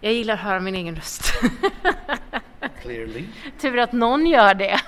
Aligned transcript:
Jag 0.00 0.12
gillar 0.12 0.34
att 0.34 0.40
höra 0.40 0.60
min 0.60 0.74
egen 0.74 0.96
röst. 0.96 1.32
Clearly. 2.82 3.24
Tur 3.60 3.78
att 3.78 3.92
någon 3.92 4.26
gör 4.26 4.54
det. 4.54 4.80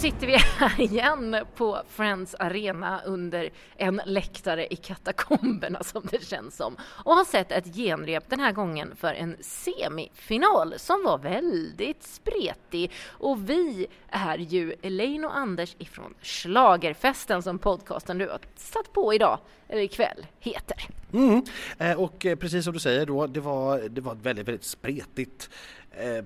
Sitter 0.00 0.26
vi 0.26 0.36
här 0.36 0.80
igen 0.80 1.36
på 1.56 1.82
Friends 1.88 2.34
Arena 2.34 3.00
under 3.06 3.50
en 3.76 4.00
läktare 4.04 4.66
i 4.72 4.76
katakomberna 4.76 5.82
som 5.82 6.02
det 6.10 6.24
känns 6.24 6.56
som 6.56 6.76
och 6.82 7.14
har 7.14 7.24
sett 7.24 7.52
ett 7.52 7.74
genrep 7.76 8.24
den 8.28 8.40
här 8.40 8.52
gången 8.52 8.96
för 8.96 9.14
en 9.14 9.36
semifinal 9.40 10.74
som 10.76 11.04
var 11.04 11.18
väldigt 11.18 12.02
spretig 12.02 12.90
och 13.08 13.50
vi 13.50 13.86
är 14.08 14.38
ju 14.38 14.74
Elaine 14.82 15.24
och 15.24 15.36
Anders 15.36 15.76
ifrån 15.78 16.14
Schlagerfesten 16.22 17.42
som 17.42 17.58
podcasten 17.58 18.18
du 18.18 18.28
har 18.28 18.40
satt 18.56 18.92
på 18.92 19.14
idag, 19.14 19.38
eller 19.68 19.82
ikväll, 19.82 20.26
heter. 20.38 20.86
Mm. 21.12 21.42
Eh, 21.78 22.00
och 22.00 22.26
eh, 22.26 22.36
precis 22.36 22.64
som 22.64 22.72
du 22.72 22.78
säger 22.78 23.06
då, 23.06 23.26
det 23.26 23.40
var, 23.40 23.78
det 23.88 24.00
var 24.00 24.12
ett 24.12 24.22
väldigt, 24.22 24.48
väldigt 24.48 24.64
spretigt 24.64 25.50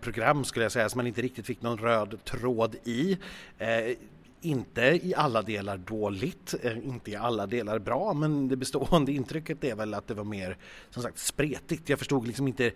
program 0.01 0.45
skulle 0.45 0.65
jag 0.65 0.73
säga 0.73 0.89
som 0.89 0.99
man 0.99 1.07
inte 1.07 1.23
riktigt 1.23 1.47
fick 1.47 1.63
någon 1.63 1.79
röd 1.79 2.25
tråd 2.25 2.77
i. 2.85 3.19
Inte 4.45 4.83
i 4.83 5.15
alla 5.17 5.43
delar 5.43 5.77
dåligt, 5.77 6.55
inte 6.85 7.11
i 7.11 7.17
alla 7.17 7.47
delar 7.47 7.79
bra, 7.79 8.15
men 8.15 8.49
det 8.49 8.57
bestående 8.57 9.13
intrycket 9.23 9.65
är 9.65 9.75
väl 9.75 9.95
att 9.95 10.07
det 10.07 10.15
var 10.15 10.25
mer 10.25 10.57
som 10.91 11.03
sagt 11.03 11.19
spretigt. 11.19 11.89
Jag 11.89 11.99
förstod 11.99 12.27
liksom 12.27 12.49
inte, 12.49 12.73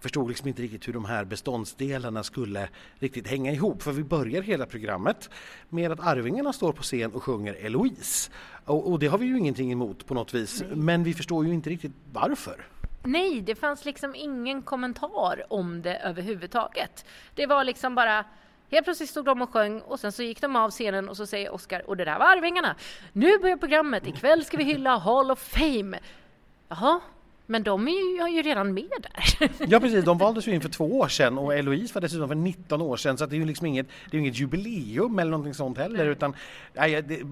förstod 0.00 0.28
liksom 0.28 0.48
inte 0.48 0.62
riktigt 0.62 0.88
hur 0.88 0.92
de 0.92 1.04
här 1.04 1.24
beståndsdelarna 1.24 2.22
skulle 2.22 2.68
riktigt 2.98 3.26
hänga 3.26 3.52
ihop. 3.52 3.82
För 3.82 3.92
vi 3.92 4.04
börjar 4.04 4.42
hela 4.42 4.66
programmet 4.66 5.30
med 5.68 5.92
att 5.92 6.00
Arvingarna 6.00 6.52
står 6.52 6.72
på 6.72 6.82
scen 6.82 7.12
och 7.12 7.22
sjunger 7.22 7.54
Eloise. 7.54 8.30
Och, 8.64 8.90
och 8.92 8.98
det 8.98 9.06
har 9.06 9.18
vi 9.18 9.26
ju 9.26 9.38
ingenting 9.38 9.72
emot 9.72 10.06
på 10.06 10.14
något 10.14 10.34
vis, 10.34 10.64
men 10.74 11.04
vi 11.04 11.14
förstår 11.14 11.46
ju 11.46 11.54
inte 11.54 11.70
riktigt 11.70 11.92
varför. 12.12 12.66
Nej, 13.04 13.40
det 13.40 13.54
fanns 13.54 13.84
liksom 13.84 14.14
ingen 14.14 14.62
kommentar 14.62 15.44
om 15.48 15.82
det 15.82 15.96
överhuvudtaget. 15.96 17.04
Det 17.34 17.46
var 17.46 17.64
liksom 17.64 17.94
bara 17.94 18.24
Helt 18.72 18.84
plötsligt 18.84 19.10
stod 19.10 19.24
de 19.24 19.42
och 19.42 19.52
sjöng 19.52 19.80
och 19.80 20.00
sen 20.00 20.12
så 20.12 20.22
gick 20.22 20.40
de 20.40 20.56
av 20.56 20.70
scenen 20.70 21.08
och 21.08 21.16
så 21.16 21.26
säger 21.26 21.54
Oscar, 21.54 21.88
och 21.88 21.96
det 21.96 22.04
där 22.04 22.18
var 22.18 22.26
Arvingarna. 22.26 22.76
Nu 23.12 23.38
börjar 23.38 23.56
programmet, 23.56 24.06
ikväll 24.06 24.44
ska 24.44 24.56
vi 24.56 24.64
hylla 24.64 24.98
Hall 24.98 25.30
of 25.30 25.38
Fame. 25.38 25.98
Jaha, 26.68 27.00
men 27.46 27.62
de 27.62 27.88
är 27.88 27.92
ju, 27.92 28.36
ju 28.36 28.42
redan 28.42 28.74
med 28.74 28.90
där. 29.00 29.50
Ja 29.68 29.80
precis, 29.80 30.04
de 30.04 30.18
valdes 30.18 30.48
ju 30.48 30.54
in 30.54 30.60
för 30.60 30.68
två 30.68 30.98
år 30.98 31.08
sedan 31.08 31.38
och 31.38 31.54
Eloise 31.54 31.94
var 31.94 32.00
dessutom 32.00 32.28
för 32.28 32.34
19 32.34 32.82
år 32.82 32.96
sedan 32.96 33.18
så 33.18 33.26
det 33.26 33.36
är 33.36 33.38
ju 33.38 33.44
liksom 33.44 33.66
inget, 33.66 33.86
det 34.10 34.16
är 34.16 34.18
inget 34.18 34.38
jubileum 34.38 35.18
eller 35.18 35.30
någonting 35.30 35.54
sånt 35.54 35.78
heller 35.78 36.04
Nej. 36.04 36.06
utan 36.06 36.34
nej, 36.72 37.02
det, 37.02 37.22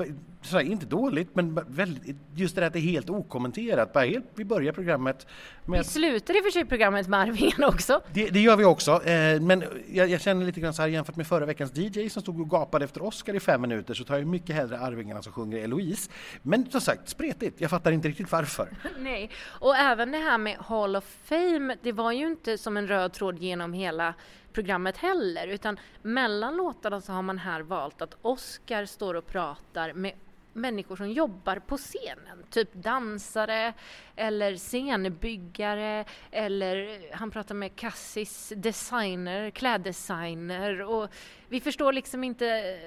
så 0.42 0.60
inte 0.60 0.86
dåligt 0.86 1.28
men 1.36 1.60
väldigt, 1.68 2.16
just 2.34 2.54
det 2.54 2.60
där 2.60 2.66
att 2.66 2.72
det 2.72 2.78
är 2.78 2.80
helt 2.80 3.10
okommenterat. 3.10 3.92
Bara 3.92 4.04
helt, 4.04 4.24
vi 4.34 4.44
börjar 4.44 4.72
programmet 4.72 5.26
med... 5.64 5.78
Vi 5.78 5.84
slutar 5.84 6.36
i 6.36 6.40
och 6.40 6.44
för 6.44 6.50
sig 6.50 6.64
programmet 6.64 7.08
med 7.08 7.20
Arvingen 7.20 7.64
också. 7.64 8.00
Det, 8.12 8.30
det, 8.30 8.40
gör 8.40 8.56
vi 8.56 8.64
också 8.64 9.06
eh, 9.06 9.40
men 9.40 9.64
jag, 9.92 10.08
jag, 10.08 10.20
känner 10.20 10.46
lite 10.46 10.60
grann 10.60 10.74
så 10.74 10.82
här 10.82 10.88
jämfört 10.88 11.16
med 11.16 11.26
förra 11.26 11.46
veckans 11.46 11.72
DJ 11.76 12.08
som 12.08 12.22
stod 12.22 12.40
och 12.40 12.50
gapade 12.50 12.84
efter 12.84 13.02
Oscar 13.02 13.34
i 13.34 13.40
fem 13.40 13.60
minuter 13.60 13.94
så 13.94 14.04
tar 14.04 14.18
jag 14.18 14.26
mycket 14.26 14.56
hellre 14.56 14.78
Arvingarna 14.78 15.22
som 15.22 15.32
sjunger 15.32 15.58
Eloise. 15.58 16.10
Men 16.42 16.70
som 16.70 16.80
sagt, 16.80 17.08
spretigt. 17.08 17.60
Jag 17.60 17.70
fattar 17.70 17.92
inte 17.92 18.08
riktigt 18.08 18.32
varför. 18.32 18.68
Nej, 18.98 19.30
och 19.46 19.76
även 19.76 19.99
det 20.06 20.18
här 20.18 20.38
med 20.38 20.56
Hall 20.56 20.96
of 20.96 21.04
Fame, 21.04 21.76
det 21.82 21.92
var 21.92 22.12
ju 22.12 22.26
inte 22.26 22.58
som 22.58 22.76
en 22.76 22.88
röd 22.88 23.12
tråd 23.12 23.38
genom 23.38 23.72
hela 23.72 24.14
programmet 24.52 24.96
heller, 24.96 25.46
utan 25.46 25.78
mellan 26.02 26.56
låtarna 26.56 27.00
så 27.00 27.12
har 27.12 27.22
man 27.22 27.38
här 27.38 27.60
valt 27.60 28.02
att 28.02 28.16
Oscar 28.22 28.84
står 28.84 29.14
och 29.14 29.26
pratar 29.26 29.92
med 29.92 30.12
människor 30.52 30.96
som 30.96 31.10
jobbar 31.10 31.56
på 31.56 31.76
scenen, 31.76 32.44
typ 32.50 32.72
dansare 32.72 33.72
eller 34.16 34.56
scenbyggare 34.56 36.04
eller 36.30 37.00
han 37.12 37.30
pratar 37.30 37.54
med 37.54 37.76
Cassis 37.76 38.52
designer, 38.56 39.50
kläddesigner 39.50 40.82
och 40.82 41.08
vi 41.48 41.60
förstår 41.60 41.92
liksom 41.92 42.24
inte 42.24 42.78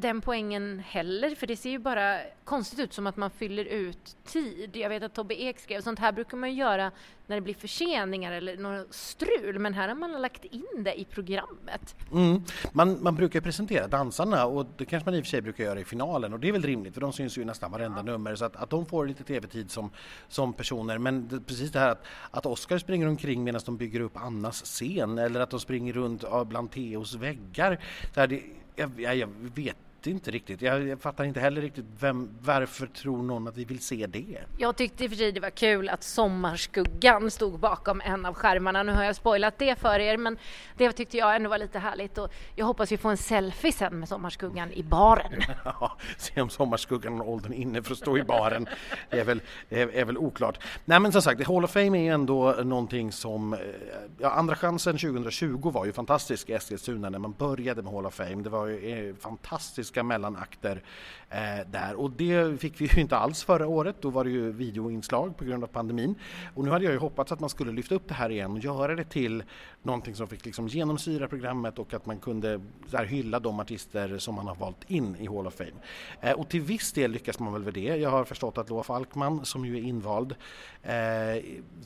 den 0.00 0.20
poängen 0.20 0.82
heller, 0.86 1.34
för 1.34 1.46
det 1.46 1.56
ser 1.56 1.70
ju 1.70 1.78
bara 1.78 2.20
konstigt 2.44 2.78
ut 2.78 2.92
som 2.92 3.06
att 3.06 3.16
man 3.16 3.30
fyller 3.30 3.64
ut 3.64 4.16
tid. 4.24 4.76
Jag 4.76 4.88
vet 4.88 5.02
att 5.02 5.14
Tobbe 5.14 5.42
Ek 5.42 5.58
skrev, 5.58 5.80
sånt 5.80 5.98
här 5.98 6.12
brukar 6.12 6.36
man 6.36 6.54
göra 6.54 6.90
när 7.26 7.36
det 7.36 7.40
blir 7.40 7.54
förseningar 7.54 8.32
eller 8.32 8.56
något 8.56 8.94
strul, 8.94 9.58
men 9.58 9.74
här 9.74 9.88
har 9.88 9.94
man 9.94 10.22
lagt 10.22 10.44
in 10.44 10.84
det 10.84 11.00
i 11.00 11.04
programmet. 11.04 11.96
Mm. 12.12 12.42
Man, 12.72 13.02
man 13.02 13.14
brukar 13.14 13.40
presentera 13.40 13.86
dansarna 13.86 14.46
och 14.46 14.66
det 14.76 14.84
kanske 14.84 15.10
man 15.10 15.14
i 15.14 15.20
och 15.20 15.24
för 15.24 15.30
sig 15.30 15.40
brukar 15.40 15.64
göra 15.64 15.80
i 15.80 15.84
finalen 15.84 16.32
och 16.32 16.40
det 16.40 16.48
är 16.48 16.52
väl 16.52 16.62
rimligt 16.62 16.94
för 16.94 17.00
de 17.00 17.12
syns 17.12 17.38
ju 17.38 17.42
i 17.42 17.44
nästan 17.44 17.70
varenda 17.70 17.98
ja. 17.98 18.02
nummer 18.02 18.34
så 18.34 18.44
att, 18.44 18.56
att 18.56 18.70
de 18.70 18.86
får 18.86 19.06
lite 19.06 19.24
tv-tid 19.24 19.70
som, 19.70 19.90
som 20.28 20.52
personer 20.52 20.98
men 20.98 21.28
det, 21.28 21.40
precis 21.40 21.72
det 21.72 21.78
här 21.78 21.90
att, 21.90 22.04
att 22.30 22.46
Oscar 22.46 22.78
springer 22.78 23.08
omkring 23.08 23.44
medan 23.44 23.60
de 23.64 23.76
bygger 23.76 24.00
upp 24.00 24.16
Annas 24.16 24.62
scen 24.62 25.18
eller 25.18 25.40
att 25.40 25.50
de 25.50 25.60
springer 25.60 25.92
runt 25.92 26.24
bland 26.46 26.70
Teos 26.70 27.14
väggar. 27.14 27.78
Så 28.14 28.20
här, 28.20 28.26
det, 28.26 28.42
jag, 28.76 29.00
jag, 29.00 29.16
jag 29.16 29.28
vet 29.54 29.76
inte 30.06 30.30
riktigt. 30.30 30.62
Jag, 30.62 30.88
jag, 30.88 31.00
fattar 31.00 31.24
inte 31.24 31.40
heller 31.40 31.62
riktigt 31.62 31.84
vem, 32.00 32.30
varför 32.40 32.86
tror 32.86 33.22
någon 33.22 33.48
att 33.48 33.56
vi 33.56 33.64
vill 33.64 33.80
se 33.80 34.06
det? 34.06 34.38
Jag 34.58 34.76
tyckte 34.76 35.04
i 35.04 35.06
och 35.06 35.10
för 35.10 35.16
sig 35.16 35.32
det 35.32 35.40
var 35.40 35.50
kul 35.50 35.88
att 35.88 36.02
Sommarskuggan 36.02 37.30
stod 37.30 37.58
bakom 37.58 38.00
en 38.00 38.26
av 38.26 38.34
skärmarna. 38.34 38.82
Nu 38.82 38.92
har 38.92 39.04
jag 39.04 39.16
spoilat 39.16 39.58
det 39.58 39.78
för 39.78 39.98
er 39.98 40.16
men 40.16 40.38
det 40.76 40.92
tyckte 40.92 41.16
jag 41.16 41.36
ändå 41.36 41.50
var 41.50 41.58
lite 41.58 41.78
härligt 41.78 42.18
och 42.18 42.32
jag 42.54 42.66
hoppas 42.66 42.92
vi 42.92 42.96
får 42.96 43.10
en 43.10 43.16
selfie 43.16 43.72
sen 43.72 43.98
med 43.98 44.08
Sommarskuggan 44.08 44.72
i 44.72 44.82
baren. 44.82 45.32
Ja, 45.64 45.96
se 46.18 46.40
om 46.40 46.50
Sommarskuggan 46.50 47.18
har 47.18 47.28
åldern 47.28 47.52
inne 47.52 47.82
för 47.82 47.92
att 47.92 47.98
stå 47.98 48.18
i 48.18 48.22
baren. 48.22 48.68
Det 49.10 49.20
är 49.20 49.24
väl, 49.24 49.40
är, 49.68 49.88
är 49.94 50.04
väl 50.04 50.18
oklart. 50.18 50.58
Nej 50.84 51.00
men 51.00 51.12
som 51.12 51.22
sagt, 51.22 51.46
Hall 51.46 51.64
of 51.64 51.70
Fame 51.70 51.98
är 52.08 52.12
ändå 52.12 52.52
någonting 52.52 53.12
som, 53.12 53.56
ja, 54.18 54.30
Andra 54.30 54.56
chansen 54.56 54.98
2020 54.98 55.70
var 55.70 55.86
ju 55.86 55.92
fantastisk 55.92 56.48
i 56.48 56.52
Eskilstuna 56.52 57.10
när 57.10 57.18
man 57.18 57.32
började 57.32 57.82
med 57.82 57.92
Hall 57.92 58.06
of 58.06 58.14
Fame. 58.14 58.42
Det 58.42 58.50
var 58.50 58.66
ju 58.66 59.08
eh, 59.08 59.14
fantastiskt 59.14 59.89
dramatiska 59.90 60.02
mellanakter 60.02 60.82
eh, 61.30 61.66
där 61.70 61.94
och 61.94 62.10
det 62.10 62.60
fick 62.60 62.80
vi 62.80 62.86
ju 62.86 63.00
inte 63.00 63.16
alls 63.16 63.44
förra 63.44 63.66
året. 63.66 63.96
Då 64.00 64.10
var 64.10 64.24
det 64.24 64.30
ju 64.30 64.52
videoinslag 64.52 65.36
på 65.36 65.44
grund 65.44 65.64
av 65.64 65.68
pandemin 65.68 66.14
och 66.54 66.64
nu 66.64 66.70
hade 66.70 66.84
jag 66.84 66.92
ju 66.92 66.98
hoppats 66.98 67.32
att 67.32 67.40
man 67.40 67.50
skulle 67.50 67.72
lyfta 67.72 67.94
upp 67.94 68.08
det 68.08 68.14
här 68.14 68.30
igen 68.30 68.52
och 68.52 68.58
göra 68.58 68.94
det 68.94 69.04
till 69.04 69.42
någonting 69.82 70.14
som 70.14 70.28
fick 70.28 70.44
liksom 70.44 70.68
genomsyra 70.68 71.28
programmet 71.28 71.78
och 71.78 71.94
att 71.94 72.06
man 72.06 72.18
kunde 72.18 72.60
där, 72.90 73.04
hylla 73.04 73.40
de 73.40 73.60
artister 73.60 74.18
som 74.18 74.34
man 74.34 74.46
har 74.46 74.54
valt 74.54 74.90
in 74.90 75.16
i 75.16 75.26
Hall 75.26 75.46
of 75.46 75.54
Fame. 75.54 75.72
Eh, 76.20 76.32
och 76.32 76.48
till 76.48 76.60
viss 76.60 76.92
del 76.92 77.10
lyckas 77.10 77.38
man 77.38 77.52
väl 77.52 77.62
med 77.62 77.74
det. 77.74 77.80
Jag 77.80 78.10
har 78.10 78.24
förstått 78.24 78.58
att 78.58 78.70
Loa 78.70 78.82
Falkman 78.82 79.44
som 79.44 79.66
ju 79.66 79.76
är 79.76 79.82
invald 79.82 80.34
eh, 80.82 80.92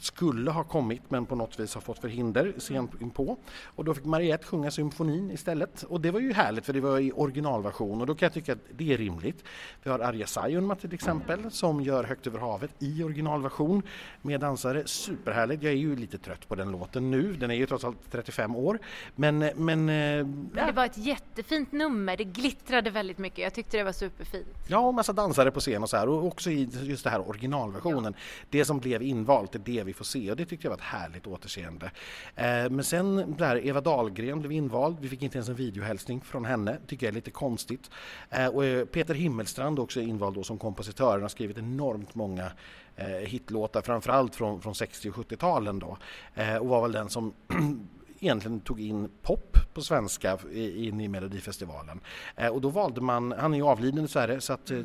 skulle 0.00 0.50
ha 0.50 0.64
kommit 0.64 1.02
men 1.08 1.26
på 1.26 1.34
något 1.34 1.60
vis 1.60 1.74
har 1.74 1.80
fått 1.80 1.98
förhinder 1.98 2.52
sent 2.58 2.90
inpå 3.00 3.36
och 3.64 3.84
då 3.84 3.94
fick 3.94 4.04
Mariette 4.04 4.46
sjunga 4.46 4.70
symfonin 4.70 5.30
istället 5.30 5.82
och 5.82 6.00
det 6.00 6.10
var 6.10 6.20
ju 6.20 6.32
härligt 6.32 6.66
för 6.66 6.72
det 6.72 6.80
var 6.80 6.98
i 6.98 7.12
originalversion 7.12 8.00
och 8.00 8.06
då 8.06 8.14
kan 8.14 8.26
jag 8.26 8.32
tycka 8.32 8.52
att 8.52 8.58
det 8.76 8.92
är 8.92 8.98
rimligt. 8.98 9.33
Vi 9.82 9.90
har 9.90 9.98
Arja 9.98 10.26
Saijonmaa 10.26 10.76
till 10.76 10.94
exempel 10.94 11.50
som 11.50 11.80
gör 11.80 12.04
Högt 12.04 12.26
över 12.26 12.38
havet 12.38 12.70
i 12.78 13.02
originalversion 13.02 13.82
med 14.22 14.40
dansare. 14.40 14.82
Superhärligt. 14.86 15.62
Jag 15.62 15.72
är 15.72 15.76
ju 15.76 15.96
lite 15.96 16.18
trött 16.18 16.48
på 16.48 16.54
den 16.54 16.70
låten 16.70 17.10
nu. 17.10 17.32
Den 17.32 17.50
är 17.50 17.54
ju 17.54 17.66
trots 17.66 17.84
allt 17.84 18.10
35 18.10 18.56
år. 18.56 18.78
Men, 19.14 19.38
men, 19.38 19.84
men 19.84 20.46
det 20.66 20.72
var 20.72 20.84
ett 20.84 20.98
jättefint 20.98 21.72
nummer. 21.72 22.16
Det 22.16 22.24
glittrade 22.24 22.90
väldigt 22.90 23.18
mycket. 23.18 23.38
Jag 23.38 23.54
tyckte 23.54 23.76
det 23.76 23.84
var 23.84 23.92
superfint. 23.92 24.46
Ja, 24.68 24.78
och 24.78 24.94
massa 24.94 25.12
dansare 25.12 25.50
på 25.50 25.60
scen 25.60 25.82
och 25.82 25.90
så 25.90 25.96
här 25.96 26.08
och 26.08 26.26
också 26.26 26.50
i 26.50 26.68
just 26.82 27.04
det 27.04 27.10
här 27.10 27.28
originalversionen. 27.28 28.14
Ja. 28.16 28.44
Det 28.50 28.64
som 28.64 28.78
blev 28.78 29.02
invalt 29.02 29.54
är 29.54 29.58
det 29.58 29.82
vi 29.82 29.92
får 29.92 30.04
se 30.04 30.30
och 30.30 30.36
det 30.36 30.46
tyckte 30.46 30.66
jag 30.66 30.70
var 30.70 30.76
ett 30.76 30.82
härligt 30.82 31.26
återseende. 31.26 31.90
Eh, 32.36 32.70
men 32.70 32.84
sen 32.84 33.34
där 33.38 33.66
Eva 33.66 33.80
Dahlgren 33.80 34.40
blev 34.40 34.52
invald. 34.52 34.96
Vi 35.00 35.08
fick 35.08 35.22
inte 35.22 35.38
ens 35.38 35.48
en 35.48 35.54
videohälsning 35.54 36.20
från 36.20 36.44
henne. 36.44 36.78
Tycker 36.86 37.06
jag 37.06 37.10
är 37.10 37.14
lite 37.14 37.30
konstigt. 37.30 37.90
Eh, 38.30 38.46
och 38.46 38.64
eh, 38.64 38.84
Peter 38.84 39.14
Himmelstrand 39.24 39.78
också 39.78 40.00
invald 40.00 40.34
då 40.34 40.42
som 40.42 40.58
kompositör. 40.58 41.12
Han 41.12 41.22
har 41.22 41.28
skrivit 41.28 41.58
enormt 41.58 42.14
många 42.14 42.52
eh, 42.96 43.06
hitlåtar, 43.06 43.82
framförallt 43.82 44.34
från, 44.34 44.62
från 44.62 44.74
60 44.74 45.10
och 45.10 45.14
70-talen 45.14 45.78
då. 45.78 45.98
Eh, 46.34 46.56
och 46.56 46.68
var 46.68 46.82
väl 46.82 46.92
den 46.92 47.08
som 47.08 47.32
egentligen 48.20 48.60
tog 48.60 48.80
in 48.80 49.08
pop 49.22 49.53
på 49.74 49.82
svenska 49.82 50.38
in 50.54 51.00
i 51.00 51.08
Melodifestivalen. 51.08 52.00
Eh, 52.36 52.48
och 52.48 52.60
då 52.60 52.68
valde 52.68 53.00
man, 53.00 53.34
han 53.38 53.54
är 53.54 53.58
ju 53.58 53.64
avliden 53.64 54.02
dessvärre 54.02 54.40
så 54.40 54.52
att... 54.52 54.70
Eh, 54.70 54.78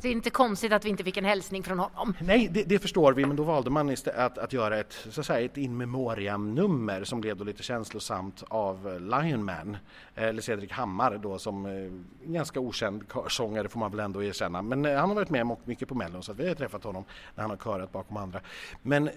det 0.00 0.08
är 0.08 0.12
inte 0.12 0.30
konstigt 0.30 0.72
att 0.72 0.84
vi 0.84 0.88
inte 0.88 1.04
fick 1.04 1.16
en 1.16 1.24
hälsning 1.24 1.62
från 1.62 1.78
honom. 1.78 2.14
Nej, 2.20 2.48
det, 2.52 2.62
det 2.62 2.78
förstår 2.78 3.12
vi, 3.12 3.26
men 3.26 3.36
då 3.36 3.42
valde 3.42 3.70
man 3.70 3.96
att, 4.16 4.38
att 4.38 4.52
göra 4.52 4.78
ett, 4.78 5.06
så 5.10 5.20
att 5.20 5.26
säga, 5.26 5.40
ett 5.40 5.56
in 5.56 5.76
memoriam-nummer 5.76 7.04
som 7.04 7.20
blev 7.20 7.36
då 7.36 7.44
lite 7.44 7.62
känslosamt 7.62 8.44
av 8.48 9.00
Lion 9.00 9.44
Man, 9.44 9.76
eller 10.14 10.42
Cedric 10.42 10.70
Hammar 10.70 11.18
då 11.22 11.38
som 11.38 11.66
eh, 11.66 12.30
ganska 12.32 12.60
okänd 12.60 13.04
sångare 13.28 13.68
får 13.68 13.80
man 13.80 13.90
väl 13.90 14.00
ändå 14.00 14.22
erkänna. 14.22 14.62
Men 14.62 14.84
han 14.84 15.08
har 15.08 15.14
varit 15.14 15.30
med 15.30 15.56
mycket 15.64 15.88
på 15.88 15.94
Mellon 15.94 16.22
så 16.22 16.32
vi 16.32 16.48
har 16.48 16.54
träffat 16.54 16.84
honom 16.84 17.04
när 17.34 17.42
han 17.42 17.50
har 17.50 17.56
körat 17.56 17.92
bakom 17.92 18.16
andra. 18.16 18.40
Men 18.82 19.10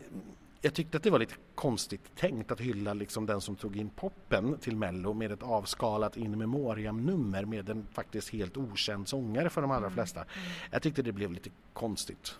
jag 0.61 0.73
tyckte 0.73 0.97
att 0.97 1.03
det 1.03 1.09
var 1.09 1.19
lite 1.19 1.35
konstigt 1.55 2.15
tänkt 2.15 2.51
att 2.51 2.59
hylla 2.59 2.93
liksom 2.93 3.25
den 3.25 3.41
som 3.41 3.55
tog 3.55 3.77
in 3.77 3.89
poppen 3.89 4.57
till 4.57 4.75
Mello 4.75 5.13
med 5.13 5.31
ett 5.31 5.43
avskalat 5.43 6.17
in 6.17 6.37
memoriam-nummer 6.37 7.45
med 7.45 7.69
en 7.69 7.87
faktiskt 7.93 8.29
helt 8.29 8.57
okänd 8.57 9.07
sångare 9.07 9.49
för 9.49 9.61
de 9.61 9.71
allra 9.71 9.85
mm. 9.85 9.93
flesta. 9.93 10.25
Jag 10.71 10.81
tyckte 10.81 11.01
det 11.01 11.11
blev 11.11 11.31
lite 11.31 11.49
konstigt. 11.73 12.35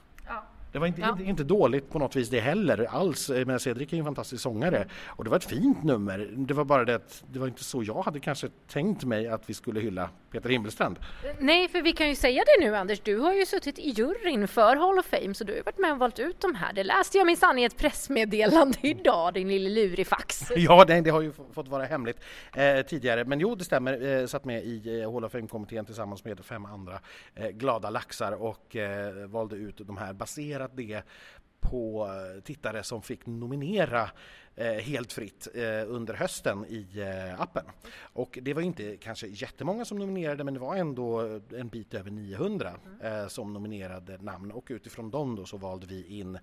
Det 0.72 0.80
var 0.80 0.88
inte, 0.88 1.02
ja. 1.02 1.10
inte, 1.10 1.24
inte, 1.24 1.44
dåligt 1.44 1.90
på 1.90 2.00
något 2.00 2.16
vis 2.16 2.30
det 2.30 2.40
heller 2.40 2.88
alls. 2.90 3.30
Men 3.46 3.60
Cedric 3.60 3.94
är 3.94 3.98
en 3.98 4.06
fantastisk 4.06 4.44
sångare 4.44 4.86
och 5.06 5.24
det 5.24 5.30
var 5.30 5.38
ett 5.38 5.44
fint 5.44 5.84
nummer. 5.84 6.30
Det 6.38 6.54
var 6.54 6.66
bara 6.66 6.86
det 6.86 6.96
att 6.96 7.24
det 7.32 7.40
var 7.40 7.48
inte 7.48 7.64
så 7.64 7.84
jag 7.84 8.02
hade 8.02 8.20
kanske 8.20 8.50
tänkt 8.68 9.04
mig 9.04 9.28
att 9.28 9.50
vi 9.50 9.54
skulle 9.54 9.80
hylla 9.80 10.10
Peter 10.32 10.50
Himmelstrand. 10.50 11.00
Nej, 11.40 11.68
för 11.68 11.82
vi 11.82 11.94
kan 11.94 12.10
ju 12.10 12.16
säga 12.16 12.44
det 12.46 12.66
nu 12.66 12.76
Anders, 12.76 13.00
du 13.00 13.18
har 13.18 13.34
ju 13.34 13.46
suttit 13.46 13.80
i 13.80 13.90
juryn 13.90 14.48
för 14.48 14.76
Hall 14.76 15.00
of 15.00 15.06
Fame 15.06 15.34
så 15.34 15.44
du 15.44 15.54
har 15.54 15.64
varit 15.64 15.80
med 15.80 15.92
och 15.92 16.00
valt 16.00 16.20
ut 16.20 16.42
de 16.42 16.56
här. 16.56 16.74
Det 16.74 16.84
läste 16.84 17.18
jag 17.18 17.28
minsann 17.28 17.60
i 17.60 17.64
ett 17.64 17.78
pressmeddelande 17.78 18.78
idag, 18.88 19.34
din 19.34 19.48
lille 19.48 19.70
lurifax. 19.70 20.52
ja, 20.56 20.86
det, 20.86 21.02
det 21.02 21.10
har 21.10 21.22
ju 21.22 21.32
fått 21.54 21.68
vara 21.68 21.84
hemligt 21.84 22.18
eh, 22.56 22.82
tidigare, 22.82 23.26
men 23.26 23.40
jo, 23.40 23.56
det 23.56 23.64
stämmer. 23.64 24.22
Eh, 24.22 24.26
satt 24.26 24.46
med 24.46 24.64
i 24.64 25.02
eh, 25.02 25.14
Hall 25.14 25.26
of 25.26 25.32
Fame-kommittén 25.32 25.86
tillsammans 25.86 26.26
med 26.26 26.46
fem 26.46 26.66
andra 26.66 27.00
eh, 27.36 27.48
glada 27.50 27.90
laxar 27.90 28.32
och 28.32 28.76
eh, 28.76 29.28
valde 29.28 29.56
ut 29.56 29.78
de 29.78 29.98
här 29.98 30.14
baserat 30.68 30.78
det 30.78 31.04
på 31.62 32.08
eh, 32.08 32.42
tittare 32.42 32.84
som 32.84 33.02
fick 33.02 33.26
nominera 33.26 34.10
eh, 34.56 34.74
helt 34.74 35.14
fritt 35.14 35.48
eh, 35.54 35.84
under 35.88 36.14
hösten 36.14 36.66
i 36.66 36.88
eh, 37.00 37.42
appen. 37.42 37.66
Och 38.14 38.40
det 38.42 38.54
var 38.54 38.62
inte 38.62 38.98
kanske 38.98 39.28
jättemånga 39.28 39.86
som 39.86 40.00
nominerade 40.00 40.44
men 40.44 40.54
det 40.54 40.60
var 40.60 40.76
ändå 40.76 41.40
en 41.56 41.70
bit 41.70 41.94
över 41.94 42.12
900 42.12 42.74
mm. 42.86 43.02
Eh, 43.02 43.28
som 43.28 43.54
nominerade 43.54 44.18
namn 44.18 44.52
och 44.52 44.68
utifrån 44.70 45.12
dem 45.12 45.36
då 45.36 45.46
så 45.46 45.58
valde 45.58 45.88
vi 45.88 46.20
in 46.20 46.36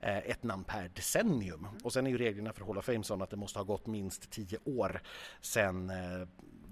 eh, 0.00 0.18
ett 0.18 0.42
namn 0.42 0.64
per 0.64 0.90
decennium. 0.94 1.66
Och 1.84 1.92
sen 1.92 2.06
är 2.06 2.10
ju 2.10 2.18
reglerna 2.18 2.52
för 2.52 2.64
Hall 2.64 2.78
of 2.78 2.84
Fame 2.84 3.04
sådana 3.04 3.24
att 3.24 3.30
det 3.30 3.36
måste 3.36 3.58
ha 3.58 3.64
gått 3.64 3.86
minst 3.86 4.30
10 4.30 4.58
år 4.64 5.00
sedan 5.40 5.92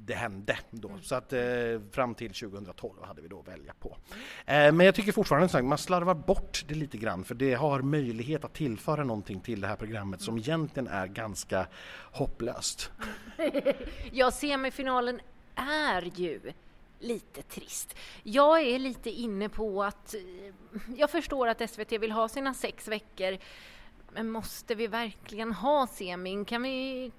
det 0.06 0.14
hände 0.14 0.58
då. 0.70 0.90
Så 1.02 1.14
att 1.14 1.32
eh, 1.32 1.40
fram 1.92 2.14
till 2.14 2.32
2012 2.32 2.94
hade 3.02 3.22
vi 3.22 3.28
då 3.28 3.40
att 3.40 3.48
välja 3.48 3.74
på. 3.80 3.96
Eh, 4.46 4.72
men 4.72 4.80
jag 4.80 4.94
tycker 4.94 5.12
fortfarande 5.12 5.58
att 5.58 5.64
man 5.64 5.78
slarvar 5.78 6.14
bort 6.14 6.64
det 6.68 6.74
lite 6.74 6.96
grann 6.96 7.24
för 7.24 7.34
det 7.34 7.54
har 7.54 7.82
möjlighet 7.82 8.44
att 8.44 8.54
tillföra 8.54 9.04
någonting 9.04 9.40
till 9.40 9.60
det 9.60 9.66
här 9.66 9.76
programmet 9.76 10.20
som 10.20 10.38
egentligen 10.38 10.88
är 10.88 11.06
ganska 11.06 11.66
hopplöst. 12.12 12.90
ja, 14.12 14.30
semifinalen 14.30 15.20
är 15.54 16.10
ju 16.14 16.40
lite 16.98 17.42
trist. 17.42 17.96
Jag 18.22 18.60
är 18.60 18.78
lite 18.78 19.10
inne 19.10 19.48
på 19.48 19.84
att 19.84 20.14
eh, 20.14 20.20
jag 20.96 21.10
förstår 21.10 21.48
att 21.48 21.70
SVT 21.70 21.92
vill 21.92 22.12
ha 22.12 22.28
sina 22.28 22.54
sex 22.54 22.88
veckor 22.88 23.38
men 24.12 24.30
måste 24.30 24.74
vi 24.74 24.86
verkligen 24.86 25.52
ha 25.52 25.86
semin? 25.86 26.44
Kan 26.44 26.62
vi, 26.62 27.12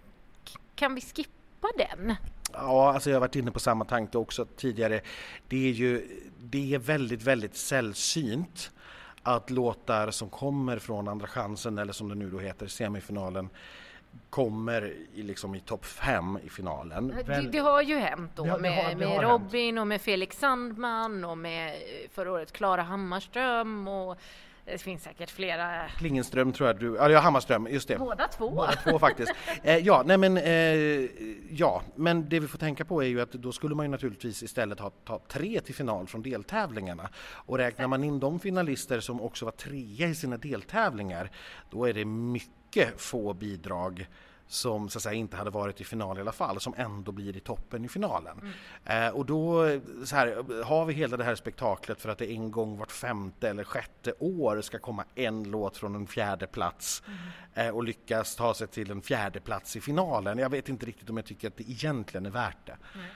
kan 0.76 0.96
vi 0.96 1.02
skippa 1.02 1.37
den? 1.78 2.16
Ja, 2.54 2.94
alltså 2.94 3.10
jag 3.10 3.16
har 3.16 3.22
varit 3.22 3.36
inne 3.36 3.52
på 3.52 3.60
samma 3.60 3.86
tanke 3.86 4.18
också 4.18 4.46
tidigare. 4.46 5.02
Det 5.48 5.68
är 5.68 5.72
ju 5.72 6.08
det 6.40 6.74
är 6.74 6.80
väldigt, 6.80 7.24
väldigt 7.24 7.56
sällsynt 7.56 8.72
att 9.24 9.50
låtar 9.50 10.12
som 10.12 10.30
kommer 10.30 10.80
från 10.80 11.08
Andra 11.08 11.28
chansen 11.28 11.78
eller 11.78 11.94
som 11.94 12.10
det 12.10 12.16
nu 12.16 12.30
då 12.30 12.40
heter 12.40 12.68
semifinalen 12.68 13.50
kommer 14.30 14.94
i, 15.14 15.24
liksom 15.24 15.56
i 15.56 15.60
topp 15.60 15.86
fem 15.86 16.40
i 16.44 16.50
finalen. 16.50 17.16
Det, 17.26 17.50
det, 17.52 17.58
har 17.58 17.82
ju 17.82 17.98
hänt 17.98 18.32
då 18.36 18.44
det, 18.44 18.58
med, 18.58 18.98
det 18.98 19.06
har, 19.06 19.16
med 19.16 19.22
Robin 19.22 19.66
hänt. 19.66 19.82
och 19.82 19.88
med 19.88 20.02
Felix 20.02 20.40
Sandman 20.40 21.26
och 21.26 21.38
med 21.38 21.76
förra 22.12 22.32
året 22.32 22.52
Klara 22.52 22.82
Hammarström 22.82 23.88
och 23.88 24.18
det 24.72 24.78
finns 24.78 25.04
säkert 25.04 25.30
flera. 25.30 25.90
Klingenström 25.90 26.54
tror 26.54 26.68
jag 26.70 26.80
du, 26.80 26.96
ja 26.96 27.20
Hammarström, 27.20 27.68
just 27.68 27.88
det. 27.88 27.98
Båda 27.98 28.28
två. 28.28 28.50
Båda 28.50 28.72
två 28.72 29.00
faktiskt. 29.00 29.32
Eh, 29.64 29.78
ja, 29.78 30.04
nej 30.06 30.18
men 30.18 30.38
eh, 30.38 31.10
ja, 31.50 31.82
men 31.96 32.30
det 32.30 32.40
vi 32.40 32.48
får 32.48 32.58
tänka 32.58 32.86
på 32.86 33.04
är 33.04 33.08
ju 33.08 33.22
att 33.22 33.32
då 33.32 33.52
skulle 33.52 33.76
man 33.76 33.86
ju 33.86 33.92
naturligtvis 33.92 34.44
istället 34.44 34.80
ha 34.80 34.90
ta 34.90 35.22
tre 35.28 35.62
till 35.62 35.76
final 35.76 36.08
från 36.08 36.22
deltävlingarna. 36.22 37.10
Och 37.18 37.58
räknar 37.58 37.88
man 37.88 38.04
in 38.04 38.20
de 38.20 38.40
finalister 38.40 39.00
som 39.00 39.22
också 39.22 39.46
var 39.46 39.52
trea 39.52 40.08
i 40.08 40.16
sina 40.16 40.38
deltävlingar, 40.38 41.32
då 41.70 41.86
är 41.86 41.94
det 41.94 42.06
mycket 42.06 43.02
få 43.02 43.34
bidrag 43.34 44.08
som 44.48 44.90
så 44.90 44.98
att 44.98 45.04
säga, 45.04 45.14
inte 45.14 45.38
hade 45.38 45.50
varit 45.50 45.82
i 45.82 45.84
final 45.84 46.18
i 46.18 46.22
alla 46.22 46.32
fall, 46.32 46.60
som 46.60 46.74
ändå 46.78 47.12
blir 47.12 47.38
i 47.38 47.40
toppen 47.40 47.86
i 47.86 47.88
finalen. 47.88 48.40
Mm. 48.42 49.08
Eh, 49.08 49.16
och 49.16 49.26
då 49.26 49.64
här, 50.12 50.64
har 50.64 50.86
vi 50.86 50.94
hela 50.94 51.18
det 51.18 51.24
här 51.24 51.36
spektaklet 51.36 52.02
för 52.02 52.10
att 52.10 52.18
det 52.18 52.32
en 52.32 52.52
gång 52.52 52.78
vart 52.78 52.92
femte 52.92 53.50
eller 53.50 53.64
sjätte 53.64 54.14
år 54.20 54.62
ska 54.62 54.80
komma 54.80 55.04
en 55.16 55.44
låt 55.44 55.78
från 55.78 55.96
en 55.96 56.08
fjärde 56.08 56.48
plats 56.48 57.04
mm. 57.08 57.68
eh, 57.68 57.76
och 57.76 57.84
lyckas 57.84 58.36
ta 58.36 58.54
sig 58.54 58.68
till 58.68 58.92
en 58.92 59.02
fjärde 59.02 59.40
plats 59.40 59.76
i 59.76 59.82
finalen. 59.82 60.38
Jag 60.38 60.50
vet 60.50 60.70
inte 60.70 60.86
riktigt 60.86 61.10
om 61.10 61.18
jag 61.18 61.26
tycker 61.26 61.48
att 61.48 61.58
det 61.58 61.70
egentligen 61.70 62.26
är 62.26 62.30
värt 62.30 62.66
det. 62.66 62.78
Mm. 62.94 63.08